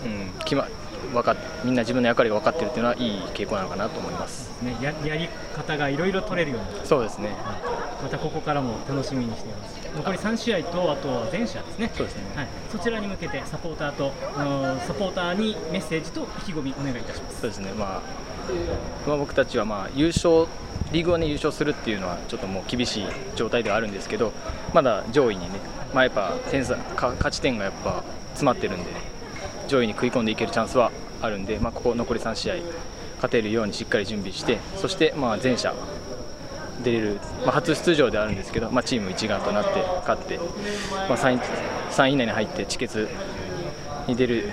[0.05, 0.69] うん、決ま
[1.15, 7.31] 分かみんな自分の役割が分かってるっていうのはいい傾向なのかなと思います、ね、ややり方がいろいろ取れるようにそうですね。
[8.03, 9.75] またここからも楽しみにしています。
[9.97, 11.91] 残り3試合とあとは全試合ですね。
[11.95, 14.13] そうですね、はい、そちらに向けてサポーターと
[14.87, 17.41] サポーターにメッセージと意気込みお願いいたします。
[17.41, 17.73] そうですね。
[17.73, 18.03] まあ
[19.07, 20.47] まあ、僕たちはまあ優勝
[20.95, 24.33] リーグを、ね、優勝するっていうのはちょっともう厳しい状態ではあるんですけど
[24.73, 25.59] まだ上位にね、
[25.93, 28.91] まあ、やっぱ点差勝ち点がやっぱ詰まってるんで、
[29.67, 32.55] 上位に食い込んでいけるチャンスはあるんで、まあ、ここ残り3試合
[33.17, 35.75] 勝てるようにしっかり準備してそしてまあ全社
[36.85, 41.41] 出れる、まあ、初出場であるんですけど、まあ、チーム一丸となって勝って、まあ、3, 位
[41.91, 43.09] 3位以内に入って地決
[44.07, 44.49] に出る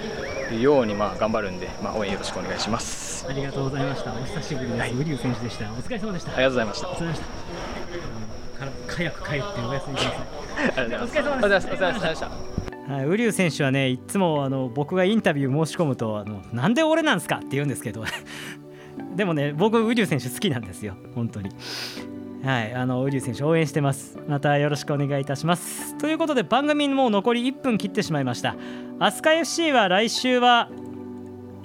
[0.59, 3.25] ようにまあ頑張るんで、まあ、応援よろしくお願いします。
[3.29, 4.11] ありがとうございました。
[4.11, 5.71] お久しぶりです、はい、ウリュウ選手でした。
[5.71, 6.33] お疲れ様でした。
[6.33, 6.87] ありがとうございました。
[6.89, 8.91] お疲れ様でした。
[8.95, 10.41] 早く帰ってお休みください。
[10.61, 12.29] お疲れ様でした。
[12.93, 18.03] はい、ウリュウ選手はねいつもあの僕がインタビュー申し込むとあのなんで俺なんですかって言うんですけど。
[19.15, 20.95] でもね僕ウリュウ選手好きなんですよ。
[21.15, 21.49] 本当に。
[22.43, 24.17] はい、あのウリュウ選手応援してます。
[24.27, 25.97] またよろしくお願いいたします。
[25.97, 28.55] ということで番組もう残り1分切ってしまいました。
[29.01, 30.69] 飛鳥 FC は来週は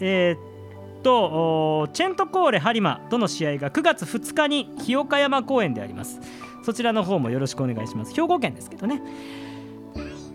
[0.01, 6.19] えー、っとチェントコーレ播磨との試合が9月2日に日岡山公園であります。
[6.63, 8.15] そちらの方もよろしくお願いします。
[8.15, 9.03] 兵庫県ですけどね。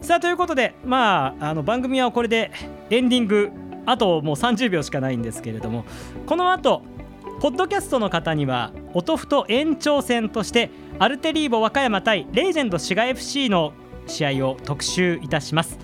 [0.04, 2.52] さあということでまああの番組はこれで
[2.92, 3.52] エンディング
[3.88, 5.86] あともう30秒しかないんですけれども
[6.28, 6.84] この後
[7.40, 13.74] ポッドキャストの方には音ふと延長戦としてアルテリーボ和歌山対レジェンド滋賀 FC の
[14.06, 15.80] 試合を特集いたします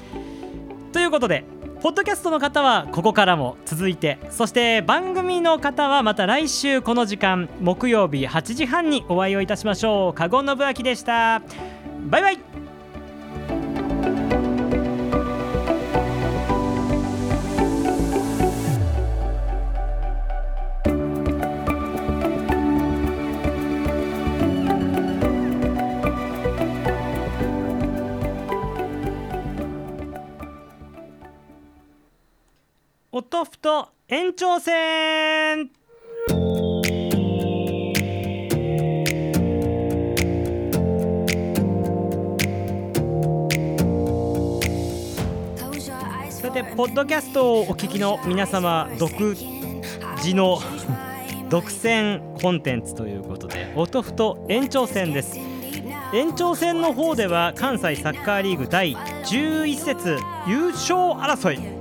[0.98, 1.44] ということで
[1.84, 10.14] ポッドキャストの方はここからも続いてそして番組の方はまた来週この時間木曜日8時半にお会いをいたしましょう。
[10.16, 11.44] 加護信明でした。
[12.10, 12.57] バイバイ。
[33.28, 35.70] とふと延長戦
[46.30, 50.60] さてポッドキャストをお聞きの皆様独自の
[51.50, 55.38] 独占コンテンツということでおとふと延長戦です
[56.13, 61.77] 延長戦の方では関西サッカーリーグ第11節優勝争い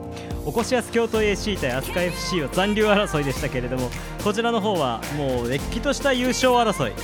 [0.47, 3.91] おこしやす京都 AC 対飛鳥 FC は残留争いでしたけれども
[4.23, 6.95] こちらの方はもうれっきとした優勝争い。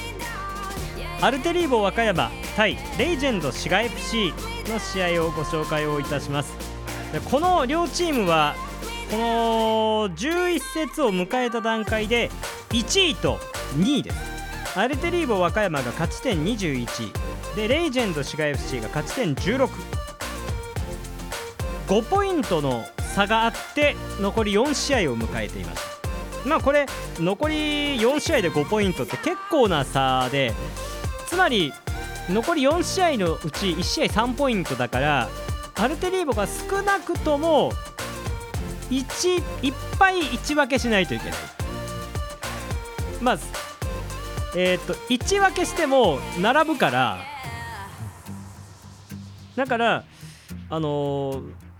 [1.20, 4.32] アルテリーボ和歌山対レイジェンド滋賀 FC
[4.68, 6.54] の試合をご紹介をいたします。
[7.30, 8.54] この両チームは
[9.10, 12.30] この11節を迎えた段階で
[12.70, 13.38] 1位と
[13.76, 14.78] 2位です。
[14.78, 19.68] アルテリーボ和歌山が勝ち点21でレイジェンド滋賀 FC が勝ち点16
[21.88, 26.00] 5ポイントの差があって残り4試合を迎えています。
[26.46, 26.86] まあこれ
[27.18, 27.54] 残り
[28.00, 30.52] 4試合で5ポイントって結構な差で
[31.26, 31.72] つまり
[32.28, 35.28] 残り4試合のうち1試合3ポイントだから
[35.76, 37.72] アルテリーボが少なくとも
[38.90, 41.34] 1, 1敗1分けしないといけない。
[43.20, 43.46] まず
[44.56, 47.18] えっ、と1分けしても並ぶから
[49.56, 50.04] だから
[50.68, 51.71] あのー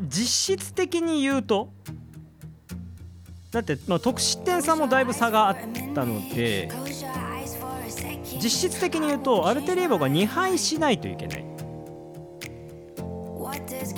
[0.00, 1.72] 実質的に言うと
[3.50, 5.56] だって、まあ、得失点差もだいぶ差があっ
[5.94, 6.70] たので
[8.40, 11.44] 実質的に言うとアルテリーボが2敗しないといけない。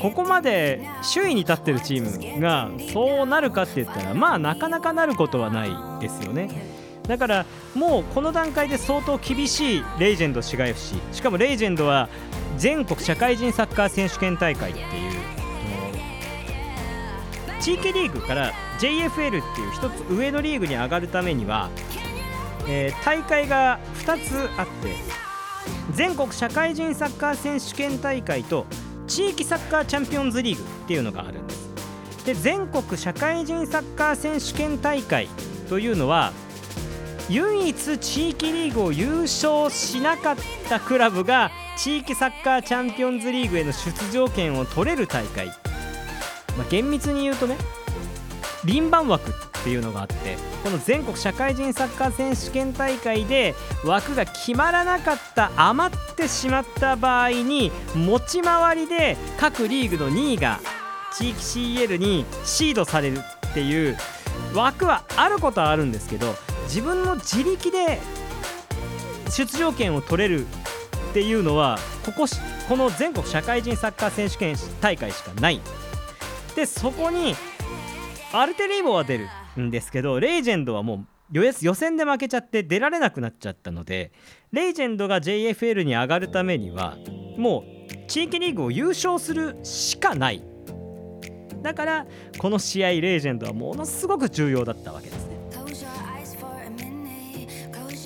[0.00, 0.80] ここまで
[1.12, 6.48] 首位に立ってるチームがそうなるかって言ったらまあなかなかなることはないですよね。
[7.06, 12.08] だからもうこの段階で相当厳しいレイジェンド滋賀 FC しかもレイジェンドは
[12.56, 15.19] 全国社会人サッカー選手権大会っていう
[17.60, 21.70] 地域リーグから JFL っていう一つ上のリーグに上がるためには、
[22.68, 24.94] えー、大会が2つあって
[25.92, 28.66] 全国社会人サッカー選手権大会と
[29.06, 31.70] 地域サッカーチャンピオンズリーグっていうのがあるんです。
[32.24, 35.28] で全国社会人サッカー選手権大会
[35.68, 36.32] というのは
[37.28, 40.36] 唯一地域リーグを優勝しなかっ
[40.68, 45.50] たクラブが地域サッカーチャンピオンズリーグへの出場権を取れる大会、
[46.56, 47.56] まあ、厳密に言うとね
[48.64, 60.60] 輪番枠っていうのがあってこの全国社会人サッカー選手権大会で枠が決まらなかった余ってしまった場合に持ち回りで各リーグの2位が
[61.12, 63.18] 地域 CL にシードされる
[63.50, 63.96] っていう
[64.54, 66.34] 枠はあることはあるんですけど
[66.64, 67.98] 自分の自力で
[69.28, 70.46] 出場権を取れる
[71.10, 72.26] っていうのはここ
[72.68, 75.60] この全国社会人サッカー選手権大会しかない。
[76.54, 77.34] でそこに
[78.32, 84.12] アルテリーボは出るんですけどレイジェンドはもう予選で負けちゃって出られなくなっちゃったので
[84.52, 86.96] レイジェンドが JFL に上がるためには
[87.38, 90.42] もう地域リーグを優勝するしかない。
[91.62, 92.06] だから
[92.38, 95.38] この試合レイジェンドはものすごく重要だったわけですね。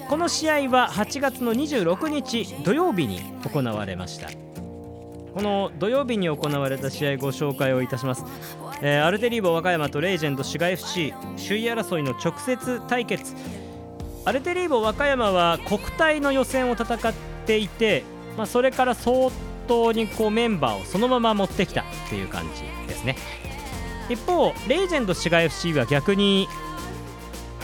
[0.08, 4.28] この試合は8月の26日土曜日に行われました。
[5.34, 8.24] この土曜日に行われた試合ご紹介をいたします、
[8.80, 13.34] えー、アルテリーボ和歌山とレイジェンド滋賀 FC 首位争いの直接対決。
[14.26, 17.12] アルテリーボ和歌山は国体の予選を戦っ
[17.46, 18.04] ていて、
[18.38, 19.30] まあ、それから相
[19.66, 23.16] 当にこうメンバーをそのまま持ってきたっていう感じですね。
[24.08, 26.48] 一方レイジェンド滋賀 FC は逆に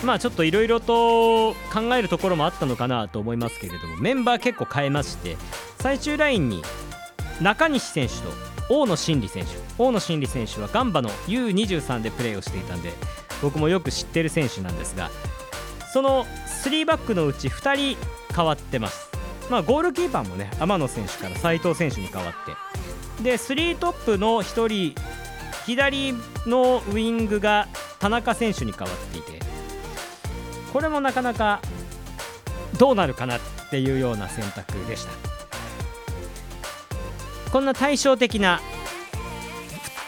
[0.04, 5.36] まあちょっといろいろと考えるところもあったのかなと思いますけれどもメンバー結構変えまして
[5.78, 6.62] 最終ラインに
[7.40, 8.28] 中西選手と
[8.68, 12.92] 大野真理選手大野真理選手はガンバの U23 でプレーをしていたんで
[13.42, 15.10] 僕もよく知ってる選手なんですが
[15.92, 16.24] その
[16.64, 19.10] 3バックのうち2人変わってます。
[19.50, 23.22] まあゴールキーパーもね天野選手から斉藤選手に変わって。
[23.22, 24.94] で3トップの1人
[25.66, 26.14] 左
[26.46, 27.66] のウイングが
[27.98, 29.40] 田中選手に変わっていて
[30.72, 31.60] これもなかなか
[32.78, 35.29] どうなるかなっていうような選択でした。
[37.52, 38.60] こんな対照的な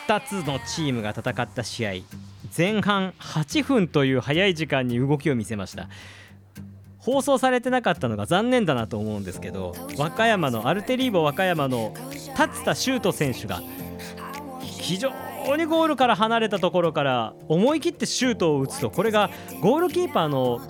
[0.07, 1.91] 2つのチームが戦った試合。
[2.57, 5.89] 前半8分という早い時間に動きを見せました。
[6.99, 11.93] 放送されてなかったのが残念だなと思うんですけど和歌山のアルテリーボ和歌山の
[12.37, 13.61] 達田修斗選手が
[14.61, 15.11] 非常
[15.57, 20.61] にゴールから離れたところから思い切ってシュートを打つとこれがゴールキーパーの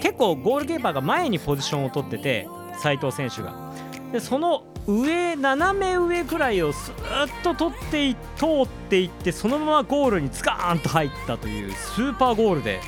[0.00, 2.46] 結構ゴールキーパーが前にポジションを取ってて
[2.78, 3.72] 斉藤選手が。
[4.12, 12.80] でその上斜め上くらいをスーッと取って通っていってそのままゴールにズカーンと入ったというスーパーゴールで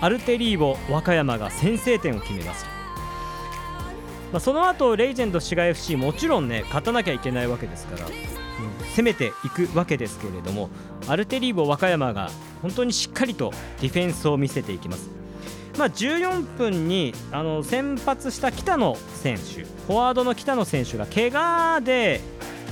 [0.00, 2.66] アルテリーボ和歌山が先制点を決めます、
[4.32, 8.12] まあ、その後レイジェンド滋賀 FC もちろんね勝たなきゃいけないわけですからうん
[8.94, 10.70] 攻めていくわけですけれども
[11.08, 12.30] アルテリーボ和歌山が
[12.62, 15.25] 本当にしっかりとディフェンスを見せていきます。
[15.78, 22.20] まあ、14分にあの先発した北野選手フォワードの北野選手が怪我で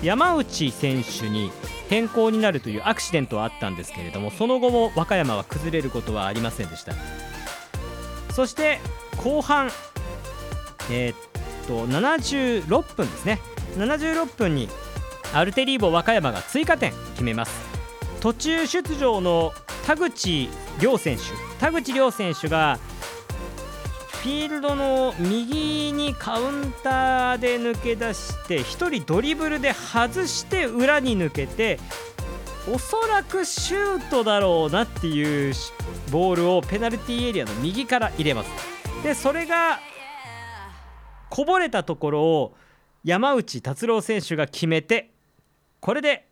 [0.03, 1.51] 山内選手に
[1.89, 6.93] 変更になるというアクシデントはあったんですけれどもその後も和歌山は崩れることはありませんでした。
[8.33, 8.81] そして
[9.19, 9.71] 後半
[10.91, 11.17] えー、っ
[11.67, 13.41] と76分ですね。
[13.77, 14.69] 76分に
[15.33, 17.53] アルテリーボ和歌山が追加点決めます。
[18.21, 19.53] 途中出場の
[19.87, 20.49] 田口
[20.81, 21.23] 亮選手
[21.61, 22.79] 田口亮選手が
[24.25, 31.79] フィールドの右にカウンターで抜け出して1人ドリブルで外して裏に抜けて
[32.67, 35.53] おそらくシュートだろうなっていう
[36.11, 38.51] ボールをペナルティーエリアの右から入れます。
[39.03, 39.79] でそれが
[41.29, 42.57] こぼれたところを
[43.05, 45.13] 山内達郎選手が決めて
[45.81, 46.27] これで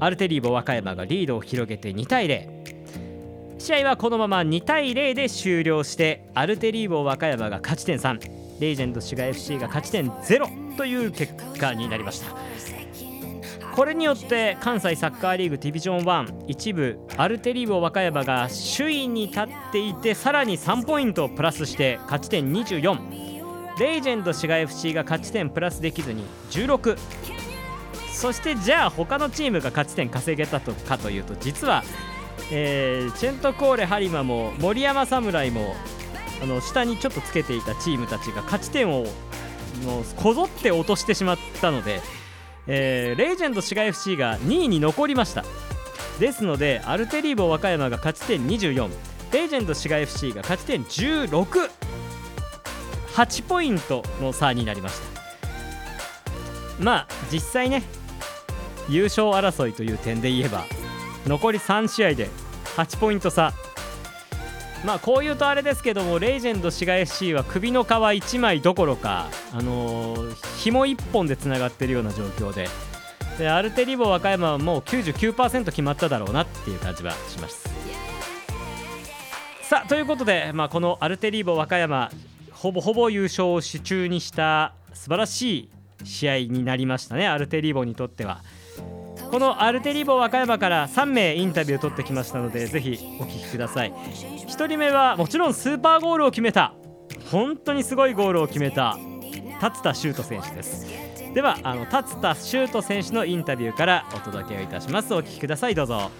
[0.00, 2.83] アルテリーボ和歌山がリードを広げて2対0
[3.58, 8.20] 試合はこのまま2対0で終了してアルテリーボ和歌山が勝ち点3
[8.60, 12.36] レイジェンド滋賀 FC が勝ち点0という結果になりました。
[13.74, 26.96] これによって関西サッカーリーグディビジョン1一部アルテリーボ和歌山が首位に立っていてさらに3ポイントプラスして勝ち点24レイジェンド滋賀 FC が勝ち点プラスできずに16
[28.12, 31.82] そしてじゃあ他のチームが勝ち点稼げたとかというと実は
[32.50, 35.74] えーチェントコーレ播磨も森山侍も
[36.42, 39.06] あの下にちょっとつけていたチームたちが勝ち点を
[39.84, 42.00] もうこぞって落としてしまったので、
[42.66, 45.44] えーレジェンド滋賀 FC が2位に残りました。
[46.20, 48.88] ですのでアルテリーボ和歌山が勝ち点24
[49.32, 51.68] レジェンド滋賀 FC が勝ち点168
[53.48, 55.06] ポイントの差になりました。
[56.78, 57.82] まあ実際ね
[58.88, 60.64] 優勝争いという点で言えば
[61.26, 62.28] 残り3試合で
[62.76, 63.52] 8ポイント差。
[64.84, 72.68] まあこういうとあれですけどもレイジェンド滋賀 FC は首の皮1枚どころかあのー紐1本でつながっているような状況で。
[73.38, 77.68] でアルテリボ和歌山はもう99%決まっただろうなっていう感じはします。
[79.62, 82.10] さあということで、まあ、このアルテリーボ和歌山
[82.52, 85.70] ほぼほぼ優勝を手中にした素晴らし
[86.02, 88.40] い試合になりましたねアルテリーボにとっては。
[89.30, 93.92] このアルテリーボ和歌山から3名インタビューを取ってきましたのでぜひお聞きください。
[93.92, 96.74] 1人目はもちろんスーパーゴールを決めた。
[97.30, 98.96] 本当にすごいゴールを決めた
[99.60, 100.86] 達田修斗選手です。
[101.34, 105.12] ではあの達田修斗選手のインタビューからお届けをいたします。
[105.12, 105.74] お聞きください。
[105.74, 106.10] どうぞ?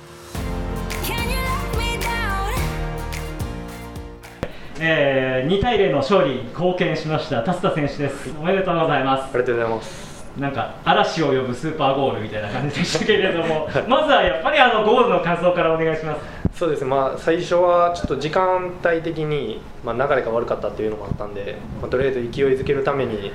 [4.80, 9.22] えー、2対0の勝利に貢献しました達田選手です、おめでとうございます。
[9.22, 10.13] ありがとうございます。
[10.39, 23.32] なんか嵐を呼ぶスーパーゴールみたいな感じでしたけれども まずはやっぱりあのゴールの感想からお願いしますそうですね、まあ、最初はちょっと時間帯的に、まあ、流れが悪かったっていうのもあったんで、まあ、とりあえず勢いづけるために、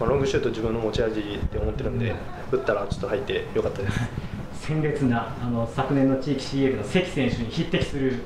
[0.00, 2.14] まあ、ロングシュート自分の持ち味って思ってるんで、
[2.50, 4.00] 打ったらちょっと入ってよかったです。
[4.62, 8.22] 鮮烈なあの昨年の地域 CL の関選手に匹敵する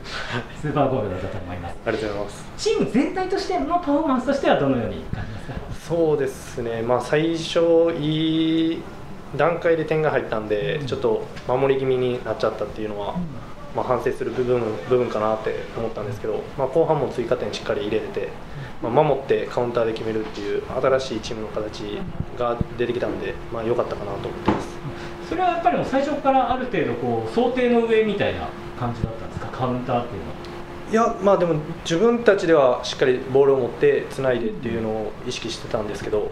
[0.60, 1.76] スーパーゴールだったと思います。
[1.86, 2.44] ありがとうございます。
[2.58, 5.54] チーム全体としてのパフォーマンスとしてはどのように感じますか？
[5.88, 8.82] そうですね、まあ、最初、いい
[9.34, 13.16] 段階で点が入ったんで、ちょっと守り気味になっちゃったっていうのは、
[13.74, 14.60] まあ、反省する部分
[14.90, 18.28] 部分かなって思ったんですけど、まあ、後半も追加点しっかり入れれて、
[18.82, 21.98] まあ、守ってカウンターで決めるっていう新しいチームの形
[22.38, 24.55] が出てきたんで、まあ、良かったかなと思って。
[25.28, 28.48] それはやっぱりもう最初からある程度こう想定の上みたいな
[28.78, 29.46] 感じだったんですか？
[29.48, 30.36] カウンターっていうのは
[30.88, 36.30] いやまあでも自分たちではしっかりボールを持ってつないでっていうのを意識してたんですけど、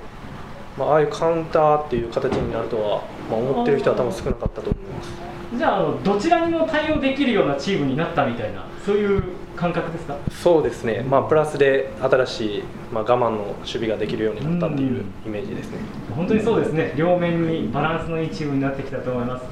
[0.78, 5.10] まあ、ああいうカウンターっていう形になるとは、まあ、思ってる人は多分少なかったと思います。
[5.56, 9.22] じゃああのどちらにも対応できるようなチームになったみたいなそういう
[9.64, 10.14] 感覚ですか？
[10.30, 12.62] そうですね、まあ、プラスで新しい、
[12.92, 15.78] まあ、我慢の守備ができるようになったっていうイメージですね。
[16.14, 16.92] 本当にそうですね。
[16.96, 19.44] 両面にバランスのいいチームになってきたと思います、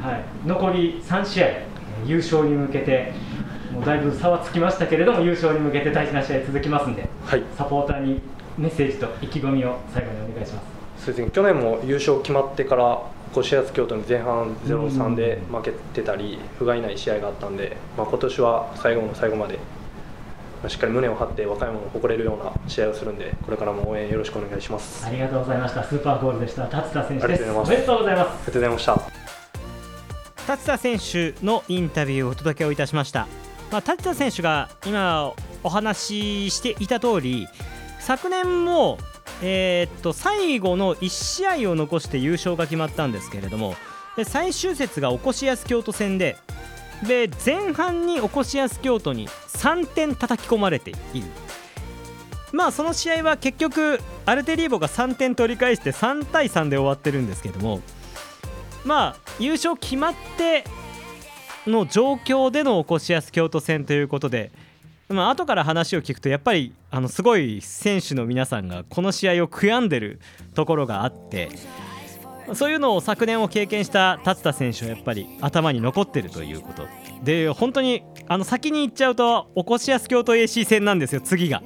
[0.00, 1.48] はい、残り3試合
[2.06, 3.12] 優勝に向けて
[3.72, 7.42] もうだいぶ差はつきましたけれども優勝に向けて大事な試合続きますんではい。
[7.58, 8.20] サポーターに
[8.56, 11.04] メッセージと意気込みを最後にお願いします。
[11.06, 11.30] そうですね。
[11.32, 13.02] 去年も優勝決まってから
[13.36, 19.60] 越谷京都に前半0-3で負けてたり不甲斐ない試合があったんで、まあ、今年は最後の最後まで、ま
[20.64, 25.06] あ、しっかり胸を張って和歌山を誇れるような試合をするんでこれからも応援よろしくお願いします。
[25.06, 25.84] ありがとうございました。
[25.84, 26.66] スーパーゴールでした。
[26.66, 27.42] 達田選手です。
[27.44, 27.68] ありがとうございます。
[27.68, 28.28] おめでとうございます。
[28.28, 29.20] ありがとうございました。
[30.46, 33.28] 達田選手のインタビューをお届けをいたしました、
[33.70, 37.46] まあ、達田選手が今お話ししていた通り
[38.00, 38.98] 昨年も、
[39.42, 43.74] えーっと最後の1試合を残して優勝が決まったんですけれども
[44.16, 46.36] で最終節がおこしやす京都戦で
[47.06, 51.26] で前半におこしやす京都に3点叩き込まれている。
[52.52, 57.80] まあその試合は結局アルテリーボが3点取り返して3対3で終わってるんですけども
[58.84, 60.64] まあ優勝決まって
[61.66, 64.50] の状況でのおこしやす京都戦ということで、
[65.10, 70.20] まあ後から話を聞くとやっぱりあのすごい選手の皆さんがこの試合を悔やんでる
[70.54, 71.48] ところがあって
[72.54, 76.86] そういうのを昨年を経験した達田選手はやっぱり頭に残ってるということ
[77.24, 81.62] で本当にあの先に行っちゃうとおこしやす京都 AC 戦なんですよ次が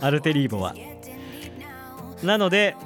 [0.00, 0.74] アルテリーボは。
[2.22, 2.76] なので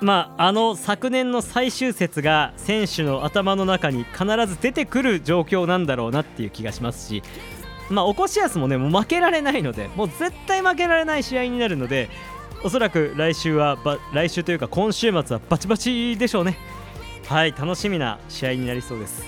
[0.00, 7.22] まあ、あの昨年の最終節が選手の頭の中に必ず出てくる状況なんだろうなっていう気がしますし、
[7.92, 12.08] まあ、おこしやすもねもう負けられないのでもう絶対負けられない試合になるので
[12.64, 13.76] おそらく来週は
[14.12, 16.56] 来週というか今週末はバチバチでしょうね。
[17.26, 19.22] はい楽しみな試合になりそうです。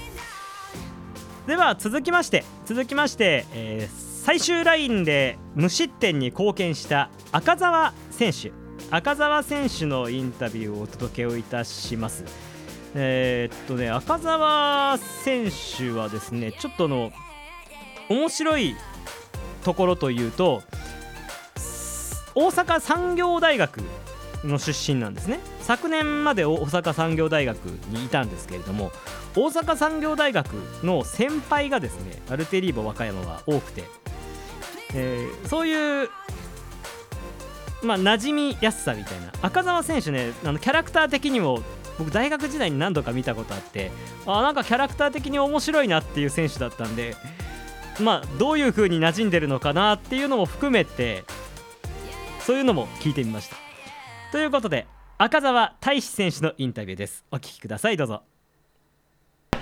[1.47, 8.53] では続きまして続きまして、えー最終ラインで無失点に貢献した赤澤選手。
[8.91, 12.25] 赤澤選手のインタビューをお届けをいたします。
[12.95, 17.13] えーっとね赤澤選手はですねちょっとの
[18.09, 18.77] 面白い
[19.65, 20.63] ところというと
[22.35, 23.81] 大阪産業大学
[24.45, 25.41] の出身なんですね。
[25.61, 28.93] 昨年まで大阪産業大学にいたんですけれども
[29.35, 30.53] 大阪産業大学
[30.83, 33.85] の先輩がですねアルテリーボ和歌山は多くて、
[34.95, 36.11] えーそういう
[37.83, 41.63] まあ馴染みやすさみたいな赤澤選手ねあのキャラクター的にも
[41.99, 43.91] 僕大学時代に何度か見たことあって
[44.27, 47.15] あなんかキャラクター的に面白いなっていう選手だったんで
[48.01, 51.25] まあどういう風に馴染んでるのかなっていうのも含めて
[52.41, 53.57] そういうのも聞いてみました。
[54.33, 54.87] ということで
[55.17, 57.25] 赤澤大志選手のインタビューです。
[57.31, 58.34] お聞きくださいどうぞ。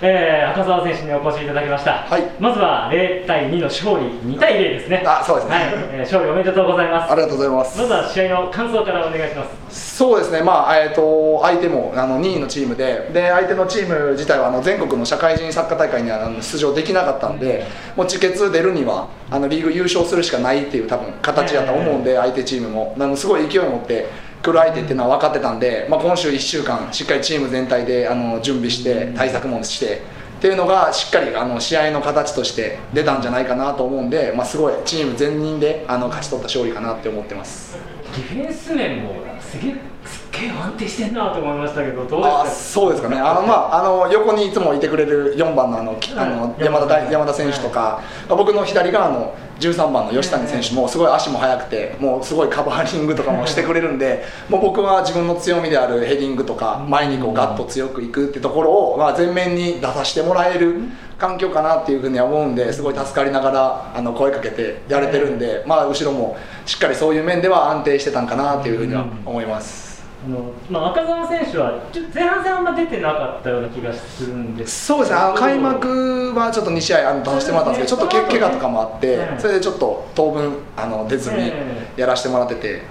[0.05, 2.23] えー、赤澤選手にお越しいただきました、はい。
[2.37, 5.01] まずは0対2の勝利2対0ですね。
[5.05, 5.55] あそうですね。
[5.55, 7.11] はい、えー勝利おめでとうございます。
[7.11, 7.79] ありがとうございます。
[7.79, 9.95] まずは試合の感想からお願いします。
[9.95, 24.07] そうですね、まあえー、と相手もあの2位のチームでで、相手のチーム自体はあの全国の社会人サッカー大会にはあの出場できなかったんで、もうチケット出るにはあのリーグ優勝するしかないっていう多分形だと思うんで、相手チームも、あのすごい勢いを持って
[24.43, 30.01] 来る相手っていうのは分かってたんで、まあ、今週1週間、しっかりチーム全体であの準備して、対策もして。
[30.37, 37.77] っていうのがしっかりあの試合の形として出たんじゃないかなと思うんで、まあ、すごいチーム全員であの勝ち取った勝利かなって思ってます。
[38.13, 39.71] ディフェンス面もすげ
[40.33, 42.81] げえ安定してんなと思いましたけどどうあですか？
[42.81, 60.81] そうですかね、あのまあ、あの横にいつもいてくれる4番のあのきあの山田大山田選手とか、僕の左側の13番の吉谷選手もすごい足も速くて、もうすごいカバーリングとかもしてくれるんで、もう僕は自分の強みであるヘディングとか、前にこうガッと強くいくってところを、まあ、前面に出させてもらえる
[61.19, 69.82] 環境かなっていうふうには思うんで、すごい助かりながらあの声かけてやれてるんで、まあ、後ろもしっかりそういう面では安定してたんかなっていうふうには思います。
[70.25, 74.85] あのまあ、赤澤選手は前半戦あんま出てなかったような気がするんです。
[74.85, 75.17] そうですね。
[75.17, 81.51] あの開幕はちょっと2試合あの出させてもらったんですけど、ちょっとけ怪我とかもあってうん、それでちょっと当分あの出ずに
[81.97, 82.83] やらせてもらってて、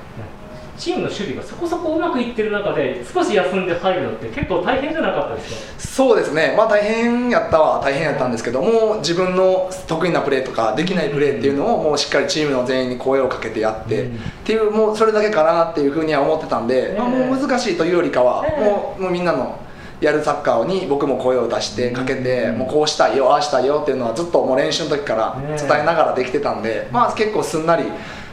[0.79, 5.81] チームの守備がそこそこうまくいってる中で少し休んで入るのって結構大変じゃなかったですか？
[5.81, 14.11] そうですね、まあ、大変やったは大変やったんですけども、自分の得意なプレーとか、できないプレーっていうのを、もうしっかりチームの全員に声をかけてやって、っ
[14.45, 19.61] ていう、もうそれだけかなっていうふうには思ってたんで、まあ、もう難しいというよりかは、もうもうみんなの。
[20.01, 27.85] やるサッカーに僕も声を出してかけて、もうこうしたいよああしたいよっていうのはずっともう練習の時から伝えながらできてたんで、まあ結構すんなり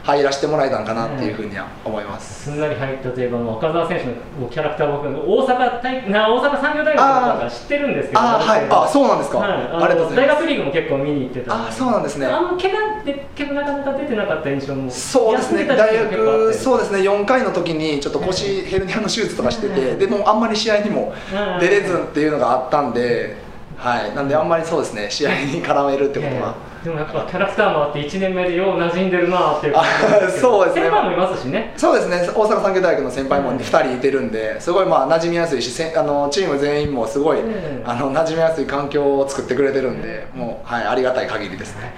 [0.10, 2.46] 入らせてもらえたんかなっていうふうには思います。
[2.46, 4.06] すんなり入ったといえばもう赤澤選手
[4.42, 8.68] のキャラクター僕大阪大な大阪産業大学とか知ってるんですけどあーはい。
[8.70, 9.38] あそうなんですか。
[9.38, 9.50] はい。
[9.72, 12.26] あ大学リーグも結構見に行ってたあそうなんですね。
[12.26, 14.90] あの怪我で結構なかなか出てなかった印象も。
[14.90, 15.66] そうですね。
[15.66, 17.00] 大学そうですね。
[17.00, 21.14] 4回の時にちょっと腰ヘルニアの手術とかしててでもうあんまり試合にも
[21.60, 23.38] 出れずっていうのがあったんで
[23.78, 24.16] はい。
[24.16, 25.08] なんであんまりそうですね。
[25.10, 29.84] 試合に絡めるってことはでもやっぱキャラクターもあって1年目でよう馴染んでるなっていう感
[30.32, 30.82] じそうですね。
[30.84, 31.74] 先輩もいますしね。
[31.76, 32.30] そうですね。
[32.34, 37.40] 大阪産業大学の先輩も2人いてるんですごいまあ馴染みやすいしせあのチーム全員もすごい
[37.86, 41.94] あの馴染みやすい環境を作ってくれてるんでもうはいありがたい限りですね。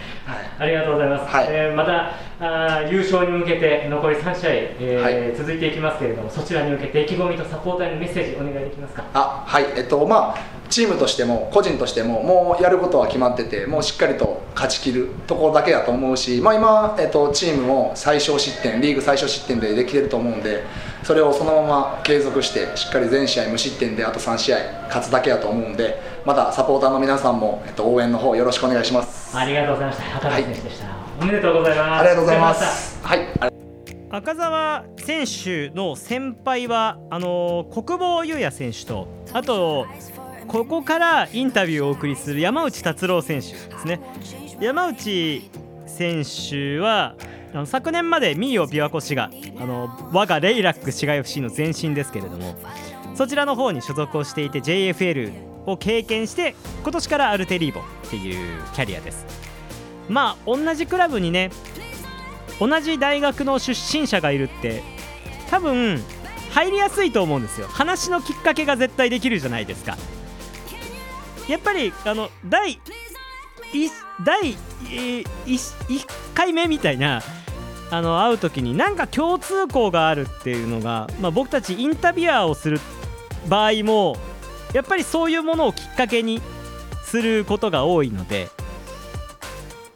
[0.57, 9.03] ありがとうございます、えーまたあー優勝に向けて残り3試合、えー続いていきますけれどもそちらに向けて意気込みとサポーターへのメッセージお願いできますか？
[9.13, 9.65] あはい。
[9.75, 20.63] えっとまあチームとしても個人としてももうやることは決まっててもうしっかりと勝ち切るところだけだと思うし、まあ、今、えっと、チームも最小失点リーグ最小失点でできてると思うんで
[21.03, 24.57] それをそのまま継続してしっかり全試合無失点であと3試合
[24.88, 29.36] 勝つだけだと思うんでまたサポーターの皆さんも、えっと、応援の方よろしくお願いします。
[29.36, 30.17] ありがとうございました。
[30.17, 30.88] 赤澤選手でした、
[31.19, 31.99] おめでとうございます。
[31.99, 32.99] ありがとうございます。
[33.03, 33.51] はい。
[34.13, 39.88] 赤澤選手の先輩はあのー国防優也選手とあと
[40.52, 44.02] ここからインタビューをお送りする山内達郎選手ですね。
[44.60, 45.49] 山内
[45.88, 47.16] 選手は
[47.66, 52.56] 昨年までミーオ琵琶湖市があの我がレイラック市街 FC の前身ですけれども
[53.16, 55.32] そちらの方に所属をしていて JFL
[55.68, 59.26] を経験して今年からアルテリーボっていうキャリアです。
[60.10, 61.49] まあ同じクラブにね
[62.60, 64.84] 同じ大学の出身者がいるって
[65.49, 66.02] 多分
[66.49, 67.68] 入りやすいと思うんですよ。
[67.70, 69.97] 話のきっかけが絶対できるじゃないですか。
[71.52, 72.80] やっぱりあの第
[74.24, 75.26] 第1
[76.34, 77.22] 回目みたいな
[77.89, 82.80] あの会う時になんか共通項があるっていうのが、まあ、僕たちインタビュアーをする
[83.49, 84.16] 場合も
[84.74, 86.41] やっぱりそういうものをきっかけに
[87.04, 88.47] することが多いので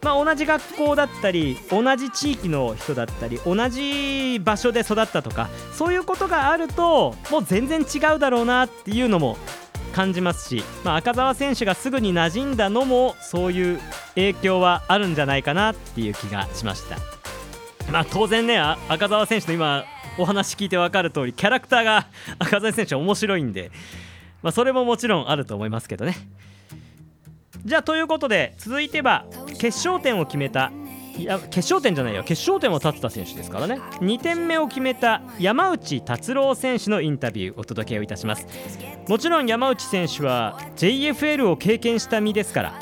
[0.02, 9.36] まあ、同じ学校だったり同じ地域の人だったり同じ場所で育ったとかそういうことがあるともう全然違うだろうなっていうのも
[9.96, 13.80] 感じますし、まあ、赤澤選手がすぐに馴染んだのもそういう
[14.14, 16.98] 影響はあるんじゃないかなっていう気がしました。
[17.90, 19.84] まあ、当然ね赤澤選手の今
[20.18, 23.70] お話聞いて分かる通りキャラクターが 赤澤選手は面白いんで、
[24.42, 26.14] まあ、それももちろんあると思いますけどね。
[27.64, 29.24] じゃあということで続いては
[29.58, 30.72] 決勝点を決めた
[31.18, 32.22] いや決勝点じゃないよ。
[32.22, 33.80] 決勝点を立てた選手ですからね。
[34.00, 38.46] 2点目を決めた山内達郎選手のインタビューお届けをいたします。
[39.08, 42.74] もちろん山内選手は JFL を経験した身ですから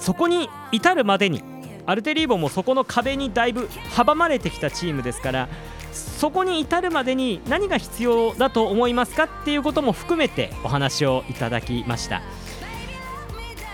[0.00, 1.42] そこに至るまでに
[1.86, 5.48] アルテリーボもそこの壁にだいぶ阻まれてきたチームですから
[5.92, 12.20] そこに至るまでに何が必要だと思いますかっていうことも含めてお話をいただきました。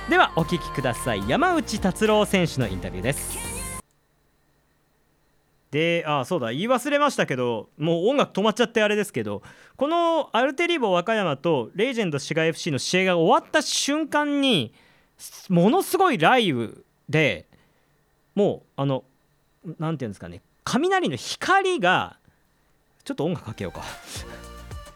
[0.08, 1.26] ではお聞きください。
[1.28, 3.53] 山内達郎選手のインタビューです。
[5.74, 9.42] であそうだ言い忘れましたけどもう音楽止まっちゃってあれですけど
[9.74, 14.72] このアルテリーボ和歌山とレジェンド滋賀 FC の試合が終わった瞬間に
[15.48, 16.70] ものすごい雷雨
[17.08, 17.48] で
[18.36, 19.02] もうあの
[19.80, 22.18] なんていうんですかね雷の光が
[23.02, 23.82] ちょっと音楽かけようか。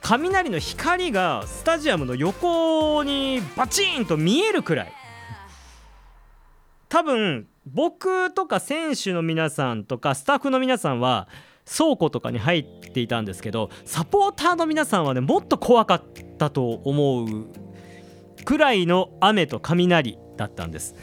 [0.00, 4.92] 雷の光がスタジアムの横にバチーンと見えるくらい。
[6.88, 11.28] 多分僕とか選手の皆さんとかスタッフの皆さんは
[11.70, 16.02] 倉庫とかに入っていたんですけどサポーターの皆さんはねもっと怖かっ
[16.38, 17.46] たと思う
[18.44, 20.94] くらいの雨と雷だったんです。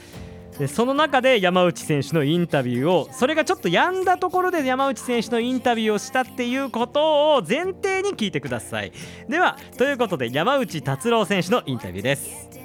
[0.57, 8.93] でその中で山内選手のインタビューをそれがちょっと止んだところで山内選手のインタビューをしたっていうことを前提に聞いてください。
[9.27, 12.64] ではということで山内達郎選手のインタビューです。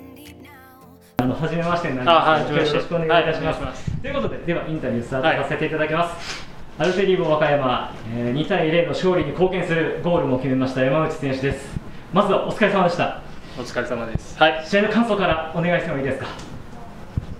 [1.30, 2.28] の初めましてになります。
[2.28, 6.46] はいよろしくお願いいたします,、はいということでではインタビュースタートさせていただきます、
[6.78, 11.78] アルテリーボ和歌山、えー2対0の勝利に貢献するゴールも決めました山内選手です。
[12.12, 13.20] まずはお疲れ様でした。
[13.58, 14.38] お疲れ様です。
[14.38, 14.64] はい。
[14.66, 16.26] 試合の感想からお願いしてもいいですか？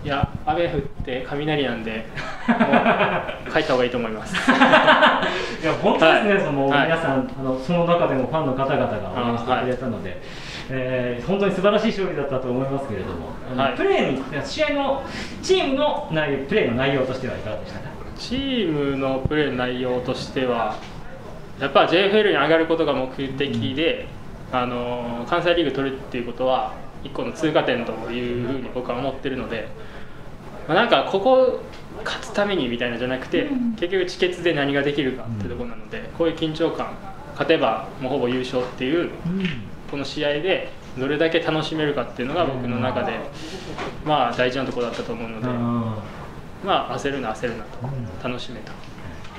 [0.03, 2.07] いや雨降って雷なんで
[2.49, 2.55] も
[3.49, 4.34] う帰った方がいいと思います。
[4.34, 4.55] い
[5.66, 6.43] や本当ですね、はい。
[6.43, 10.20] そのはい皆さんあのその中でもファンの方々が応援してくれたので、
[10.73, 13.77] えー本当に素晴らしい勝利だったと思いますけれども、はい。
[13.77, 15.03] プレーに試合の
[15.43, 17.91] チームの内容プレーの内容としてはいかがでしたか？
[18.16, 20.77] チームのプレーの内容としては
[21.59, 24.07] やっぱ JFL に上がることが目的で、
[24.53, 29.68] あの関西リーグ取るっていうことは一個の通過点というふうに僕は思ってるので、
[30.68, 31.61] まあ、なんかここ
[32.05, 33.49] 勝つためにみたいなのじゃなくて、
[33.79, 36.95] 結局、帰結で何ができるかってところなので、こういう緊張感
[37.33, 39.11] 勝てばもうほぼ優勝っていう
[39.91, 43.18] この試合でどれだけ楽しめるかっていうのが僕の中で、
[44.05, 45.49] まあ、大事なところだったと思うので。
[46.62, 48.70] まあ焦るな焦るなと楽しめと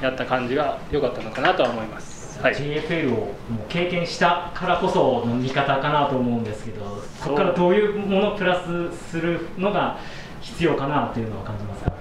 [0.02, 2.42] やった感じが良かったのかなとは思います。
[2.42, 3.36] はい、JFL を
[3.70, 10.00] 経験したからこその見方かなと思うんですけどそこからどういうものをプラスするのが
[10.42, 11.94] 必要かなというのは感じますか？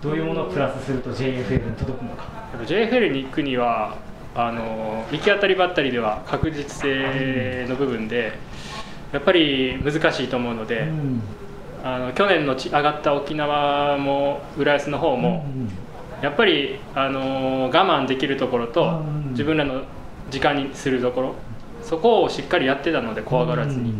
[0.00, 2.26] どういうものをプラスすると JFL に届くのか。
[2.64, 3.96] JFL に行くには
[4.36, 8.38] あの行き当たりばったりでは確実性の部分で
[9.12, 10.88] やっぱり難しいと思うので、
[11.82, 15.46] あの去年のち上がった沖縄も浦安の方も、
[16.20, 19.82] やっぱり、あの我慢できるところと、自分らの
[20.30, 21.34] 時間にするところ
[21.82, 23.94] そこをしっかりやってたので怖がらずに、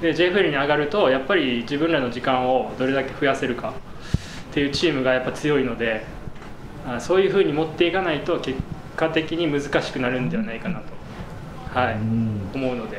[0.00, 3.72] で JFL に上がるとやっぱり自分らの時間をどれだけ増やせるか
[4.50, 6.04] っていうチームがやっぱ強いので
[6.86, 8.58] あそういうふうに持っていかないと結
[9.00, 11.94] 果的に難しくなるんではないかなと、はい。
[12.54, 12.98] 思うので。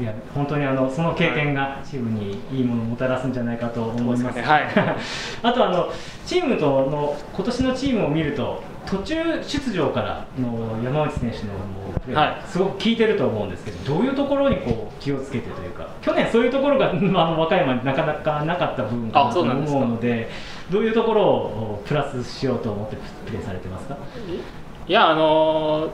[0.00, 0.04] い。
[0.04, 4.40] や本当にあのその経験がチームにいいものをもたらすんじゃないかと思います。
[4.40, 4.66] はい。
[5.42, 5.88] あとあの
[6.26, 11.52] チームとの今年のチームを見ると途中出場からの山内選手の
[12.04, 12.36] プレーはい。
[12.46, 19.54] すごく効いてると思うんですけど、どういうところにこう気をつけてというか去年そういうところが、まあ、あの和歌山になかなかなかった部分かなと思う
[19.86, 20.30] ので
[20.70, 22.96] どういうところをプラスしようと思って
[23.26, 23.96] プレーされてますか？
[24.90, 25.90] いやあのー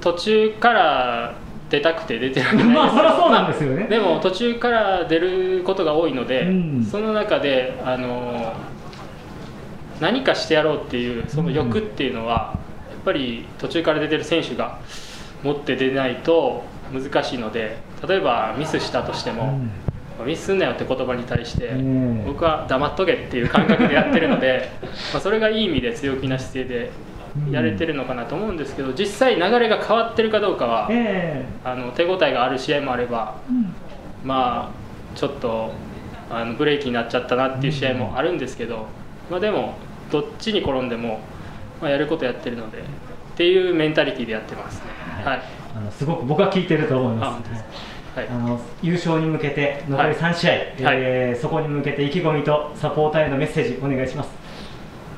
[0.00, 1.34] 途中から
[1.70, 3.86] 出たくて出てるまあそりゃそうなんですよね。
[3.88, 6.84] でも途中から出ることが多いので、うん。
[6.84, 8.52] その中であのー
[10.00, 12.58] 何かしてやろうっていうその欲っていうのは、
[12.90, 14.78] やっぱり途中から出てる選手が
[15.42, 19.60] 持って出ないと難しいので例えばミスしたとしても、
[20.24, 21.72] ミスすんなよって言葉に対して、
[22.26, 24.70] 僕は黙っとけっていう感覚でやってるので
[25.12, 26.90] まあそれがいい意味で強気な姿勢で
[27.50, 33.36] やれてるのかなと思うんですけど実際流れが変わってるかどうかは、えあの手応えがある試合もあれば、
[34.24, 35.72] まあちょっと
[36.30, 38.86] あのブレーキになっちゃったなっていう試合もあるんですけど、
[39.30, 39.74] まあ、でも
[40.10, 41.20] どっちに転んでも、
[41.80, 42.82] まあ、やることやってるのでっ
[43.36, 44.84] ていうメンタリティーでやってますね。
[45.24, 45.42] はい。
[45.76, 47.88] あのすごく僕は効いてると思います。
[48.16, 54.30] あの優勝に向けて残り3試合、えーそこに向けて意気込みとサポーターへのメッセージお願いします。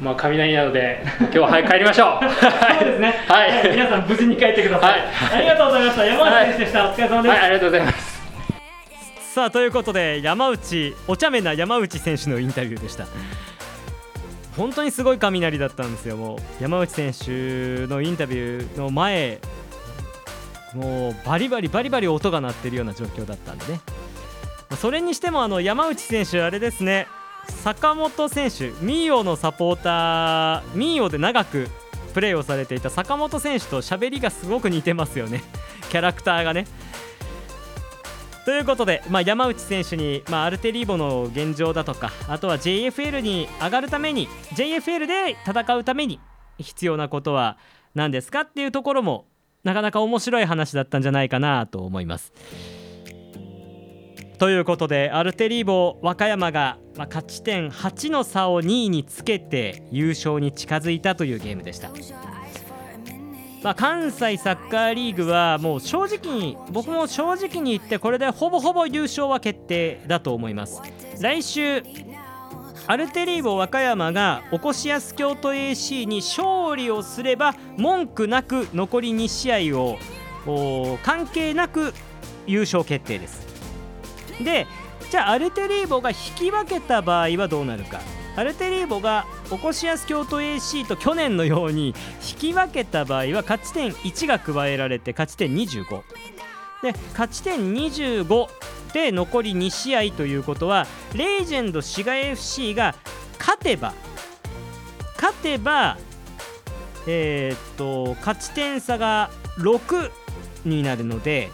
[0.01, 2.25] まあ雷なので今日は早く帰りましょう。
[2.31, 3.25] そうですね。
[3.29, 5.01] はい皆さん無事に帰ってください。
[5.35, 6.05] ありがとうございました。
[6.05, 6.89] 山内選手でした。
[6.89, 7.33] お疲れ様です。
[7.33, 8.21] はい、ありがとうございます。
[9.31, 13.07] さあということで山内お茶目な山内選手のインタビューでした
[14.57, 19.41] 本当にすごい雷だったんですよもう山内選手のインタビューの前
[20.75, 23.81] もうバリバリバリバリ音が鳴ってるような状況だったんでね
[24.77, 27.07] それにしてもあの山内選手あれですね
[27.51, 31.69] 坂本選手ミーオのサポーターミーオで長く
[32.15, 35.43] プレーをされていた坂本選手と喋りがすごく似てますよね
[35.91, 36.67] キャラクターがね
[38.45, 46.19] ということで、まあ、山内選手に、まあ、アルテリーボの現状だとかあとは JFL に上がるために JFL で戦うために
[46.59, 47.59] 必要なことは
[47.95, 49.27] 何ですかっていうところも
[49.63, 52.33] なかなか面白い話だったんじゃないかなと思います。
[54.41, 61.91] ということでアルテリーボ和歌山が、まあ、勝ち点8の差を2位につけて優勝に近づいたというゲームでした。
[63.63, 70.81] まあ、関西サッカーリーグはもう正直に僕も正直に言ってこれでほぼほぼ優勝は決定だと思います
[71.21, 71.83] 来週
[72.87, 79.99] アルテリーボ和歌山がおこしやす京都 AC に勝利をすれば文句なく残り2試合を
[81.03, 81.93] 関係なく
[82.47, 83.50] 優勝決定です
[84.45, 84.67] で
[85.11, 88.01] じゃあアルテリーボが引き分けた場合はどうなるか。
[88.37, 96.03] アルテリーボがおこしやす京都 AC と去年のように引き分けた場合は勝ち点1が加えられて勝ち点25
[96.83, 98.49] で勝ち点25
[98.95, 102.95] で残り2試合ということはレジェンド滋賀 FC が
[103.39, 103.93] 勝てば
[105.17, 105.99] 勝てば
[107.07, 110.11] えーっと勝ち点差が6
[110.65, 111.51] になるので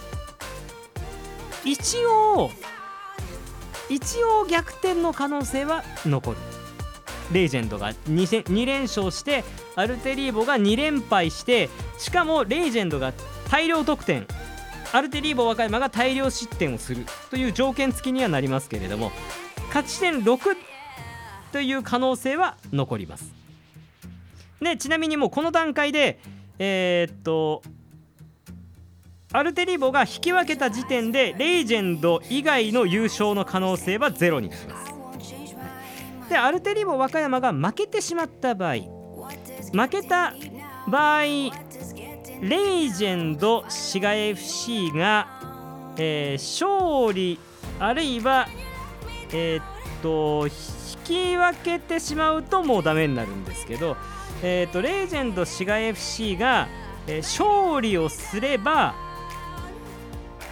[1.64, 2.50] 一応
[3.88, 6.36] 一応逆転の可能性は残る。
[7.32, 9.42] レジェンドが 2, 2連勝して
[9.74, 11.68] アルテリーボが2連敗して
[11.98, 13.12] しかもレジェンドが
[13.50, 14.26] 大量得点。
[14.92, 17.04] アルテリーボ和歌山が大量失点をする。
[17.30, 19.10] という条件付きにはなりますけれども
[19.68, 20.38] 勝ち点6
[21.52, 23.32] という可能性は残ります。
[24.60, 26.18] でちなみにもうこの段階で
[26.58, 27.62] えーっと
[29.32, 34.94] アルテリーボが引き分けた時点でレイジェンド以外の優勝の可能性はゼロになります。
[36.28, 38.74] でアルテリーボ和歌山が負けてしまった場合
[39.72, 40.34] 負けた
[40.88, 45.28] 場合レイジェンド滋賀 FC が、
[45.98, 47.38] えー勝利
[47.78, 48.48] あるいは
[49.32, 49.64] えーっ
[50.02, 50.52] と引
[51.04, 53.96] き分けてしまうともうダメになるんですけど、
[54.42, 56.68] えーっとレイジェンド滋賀 FC が、
[57.06, 58.94] えー勝利をすれば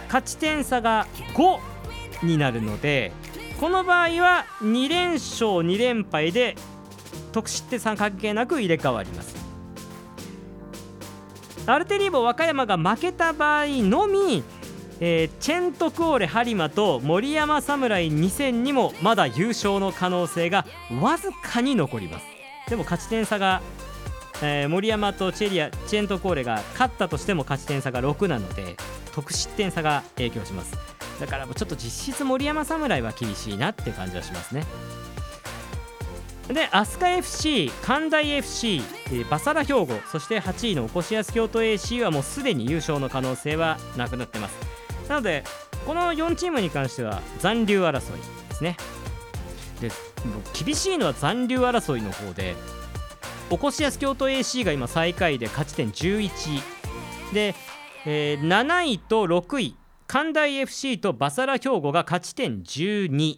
[0.05, 3.11] 勝ち点差が5になるので
[3.59, 6.55] この場合は2連勝2連敗で
[7.31, 9.35] 得失点差関係なく入れ替わります。
[11.67, 14.43] アルテリーボ和歌山が負けた場合のみ、
[14.99, 20.65] えーチェントクオーレ播磨と森山侍2戦にもまだ優勝の可能性が
[21.01, 22.25] わずかに残ります。
[22.69, 23.61] でも勝ち点差が、
[24.41, 28.75] えー森山とチェリアチェントクオーレが勝ったとしても勝ち点差が6なので
[29.13, 30.75] 得失点差が影響します。
[31.19, 34.65] だからもうちょっと実質森山侍は厳しいなって感じはしますね。
[36.49, 44.55] で飛鳥 FC 関大 FC えーバサラ兵庫そして8位のおこしやす京都 AC はもうすでに優勝の可能性はなくなってます。
[45.09, 45.43] なので
[45.85, 48.17] この4チームに関しては残留争い
[48.49, 48.77] ですね。
[49.79, 49.91] で
[50.65, 52.55] 厳しいのは残留争いの方で
[53.51, 56.61] おこしやす京都 AC が今最下位で勝ち点11
[57.33, 57.55] で、
[58.05, 59.75] えー7位と6位
[60.07, 63.37] 関大 FC とバサラ兵庫が勝ち点12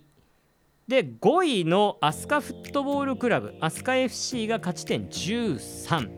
[0.87, 6.09] で5位の飛鳥フットボールクラブ飛鳥 FC が勝ち点13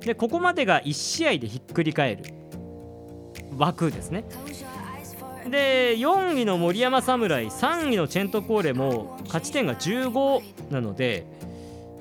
[0.00, 2.24] でここまでが1試合でひっくり返る。
[3.56, 4.24] 枠ですね。
[5.48, 11.26] で4位の森山侍3位のチェントコーレも勝ち点が15なので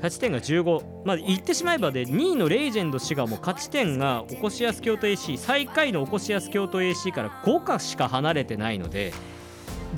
[0.02, 9.14] 勝ち点が15まあ言ってしまえばで2位のレイジェンド滋賀も勝ち点がおこしやす京都 AC 最下位のおこしやす京都 AC から5かしか離れてないので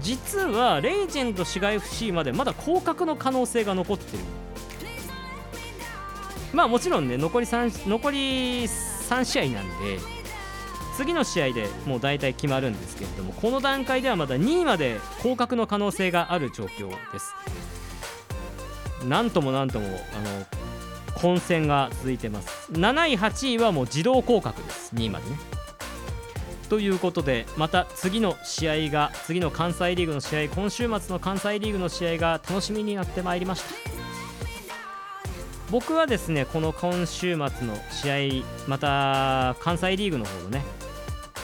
[0.02, 4.24] 実はレイジェンド滋賀 FC までまだ降格の可能性が残ってる。
[6.54, 10.00] まあもちろんね残り 3, 残り3試合なんで
[10.98, 17.34] 次の試合でもう大体決まるんですけれどもこの段階ではまだ2位まで降格の可能性がある状況です。
[19.06, 20.46] なんともなんともあの
[21.16, 22.72] 混戦が続いてます。
[22.72, 24.96] 7位8位はもう自動降格です。
[24.96, 25.38] 2位までね。
[26.70, 33.92] ということでまた次の試合が次の関西リーグの試合今週末の関西リーグの試合が楽しみになってまいりました。
[35.70, 40.64] 僕はですねこの今週末の試合また関西リーグの方のね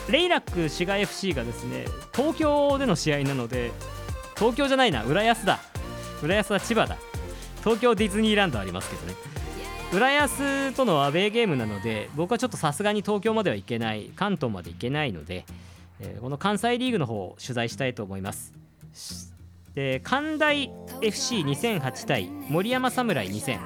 [0.10, 3.72] レイラック滋賀 FC がですね東京での試合なので
[4.36, 5.60] 東京じゃないな浦安だ。
[6.24, 6.98] 浦安は千葉だ。
[7.60, 9.14] 東京ディズニーランドありますけどね。
[9.94, 15.46] 浦安とのアウェーゲームなので僕はちょっとさすがに東京までは行けない関東まで行けないので、
[16.00, 18.54] えーこの関西リーグの方を取材したいと思います。
[19.74, 23.60] で関大 FC2008 対森山侍2000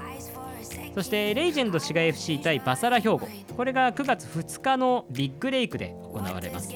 [0.94, 3.28] そしてレイジェンド滋賀 FC 対バサラ兵庫。
[3.56, 6.70] これが9月2日のビッグレイクで行われます。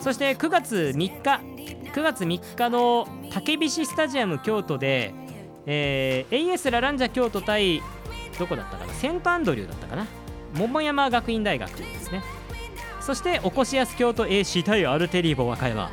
[0.00, 1.40] そして9月3日
[1.92, 5.14] 9月3日の竹菱スタジアム京都で、
[5.70, 7.82] えー AS ラランジャ京都対
[8.38, 8.92] どこだったかな？
[8.94, 10.06] セントアンドリューだったかな？
[10.54, 12.22] 桃山学院大学ですね。
[13.02, 15.90] そしておこしやす京都 AC 対アルテリーボ和歌山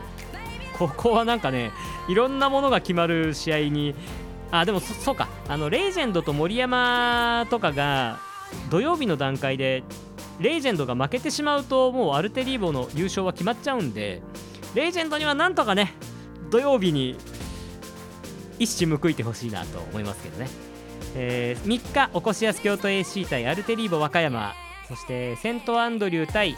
[0.77, 1.71] ここはなんかね
[2.07, 3.95] いろんなものが決まる試合に
[4.51, 5.27] あでもそそうか。
[5.49, 8.19] あのレジェンドと森山とかが
[8.69, 9.83] 土曜日の段階で
[10.39, 14.21] レジェンドが負けてしまうともうアルテリーボの優勝は決まっちゃうんで
[14.73, 15.93] レジェンドにはなんとかね
[16.49, 17.17] 土曜日に
[18.59, 20.49] 一矢報いてほしいなと思いますけどね、
[21.15, 24.53] えー3日おこしやす京都 AC 対アルテリーボ和歌山。
[24.87, 26.55] そしてセントアンドリュー対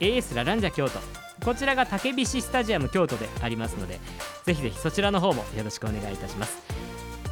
[0.00, 0.98] AS ラランジャ京都。
[1.44, 4.00] こちらが竹菱スタジアム京都でありますので
[4.44, 6.62] ぜひぜひそちらの方もよろしくお願いいたします。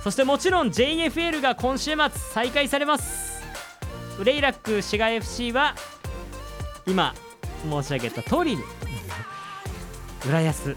[0.02, 3.42] そしてもちろん JFL が今週末再開されます。
[4.22, 5.74] レイラック滋賀 FC は
[6.86, 7.14] 今
[7.68, 8.62] 申し上げた通りに
[10.28, 10.76] 浦安。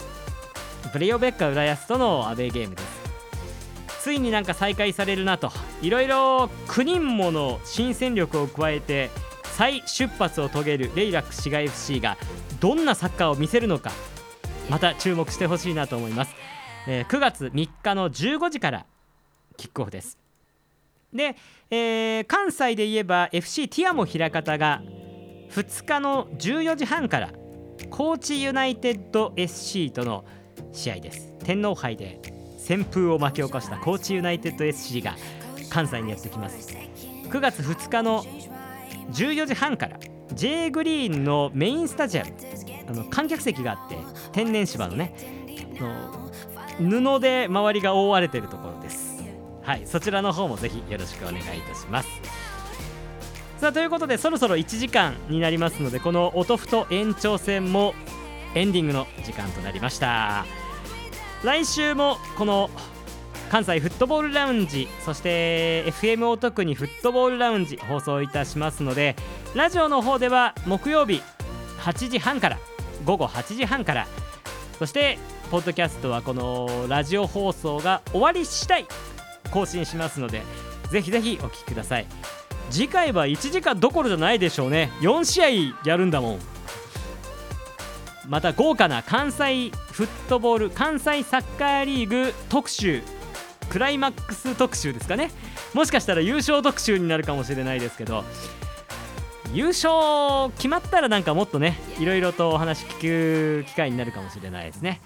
[0.93, 2.96] ブレイオベッカ浦安とのアウェーゲームです。
[4.07, 5.51] ついになんか再開されるなと。
[5.81, 9.09] いろいろ9人もの新戦力を加えて
[9.43, 12.17] 再出発を遂げるレイラック滋賀 FC が
[12.61, 13.91] どんなサッカーを見せるのか
[14.69, 16.33] また注目してほしいなと思います、
[16.87, 18.85] えー9月3日の15時から
[19.57, 20.17] キックオフです。
[21.13, 21.35] で、
[21.69, 24.81] えー関西で言えば FC ティアモ枚方が
[25.51, 27.33] 2日の14時半から
[27.89, 30.23] 高知ユナイテッド SC との
[30.71, 31.33] 試合です。
[31.43, 32.36] 天皇杯で
[32.67, 35.15] 旋風を巻き起こした高知ユナイテッド SC が
[35.69, 36.75] 関西にやってきます。
[37.29, 38.25] 9月2日の
[39.13, 39.97] 14時半から
[40.33, 42.33] J グリーンのメインスタジアム
[42.89, 43.97] あの観客席があって
[44.33, 45.13] 天然芝のね
[46.79, 49.23] の布で周りが覆われているところです。
[49.63, 52.09] はいそちらの方もぜひよろしくお願いいたします。
[53.59, 57.93] さあということでそろそろ1時間になりますのでこの音ふと延長戦も
[58.55, 60.66] エンディングの時間となりました。
[61.43, 62.69] 来週もこの
[63.49, 69.15] 関西フットボールラウンジそして FM お得にフットボールラウンジ放送いたしますので
[69.55, 71.21] ラジオの方では木曜日
[71.79, 72.57] 8時半から
[73.05, 74.07] 午後8時半から
[74.79, 75.17] そして
[75.49, 78.85] ポッドキャストはこのラジオ放送が終わり次第
[79.51, 80.41] 更新しますので
[80.91, 82.05] ぜひぜひお聞きください。
[82.69, 84.91] 次回は1時間どころじゃないでしょうね。
[85.01, 86.39] 4試合やるんだもん。
[88.27, 93.01] また豪華な関西フットボール関西サッカーリーグ特集
[93.69, 95.31] クライマックス特集ですかね。
[95.73, 98.23] もしかしたら優勝特集になるかもしれないですけど。
[99.53, 105.01] 優勝決まったらなんかもっとねいろいろとお話聞く機会になるかもしれないですね。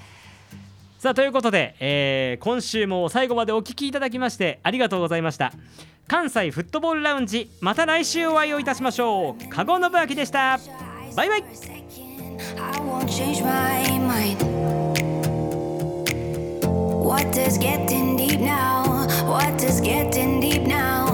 [0.97, 5.53] さあということで、えー今週も最後までお聞きいただきましてありがとうございました。
[6.07, 9.49] 関西フットボールラウンジまた来週お会いをいたしましょう。
[9.49, 10.59] 加護信明でした。
[11.15, 12.01] バイバイ。
[12.58, 14.42] I won't change my mind.
[17.04, 19.08] What does getting deep now?
[19.28, 21.11] What does getting deep now?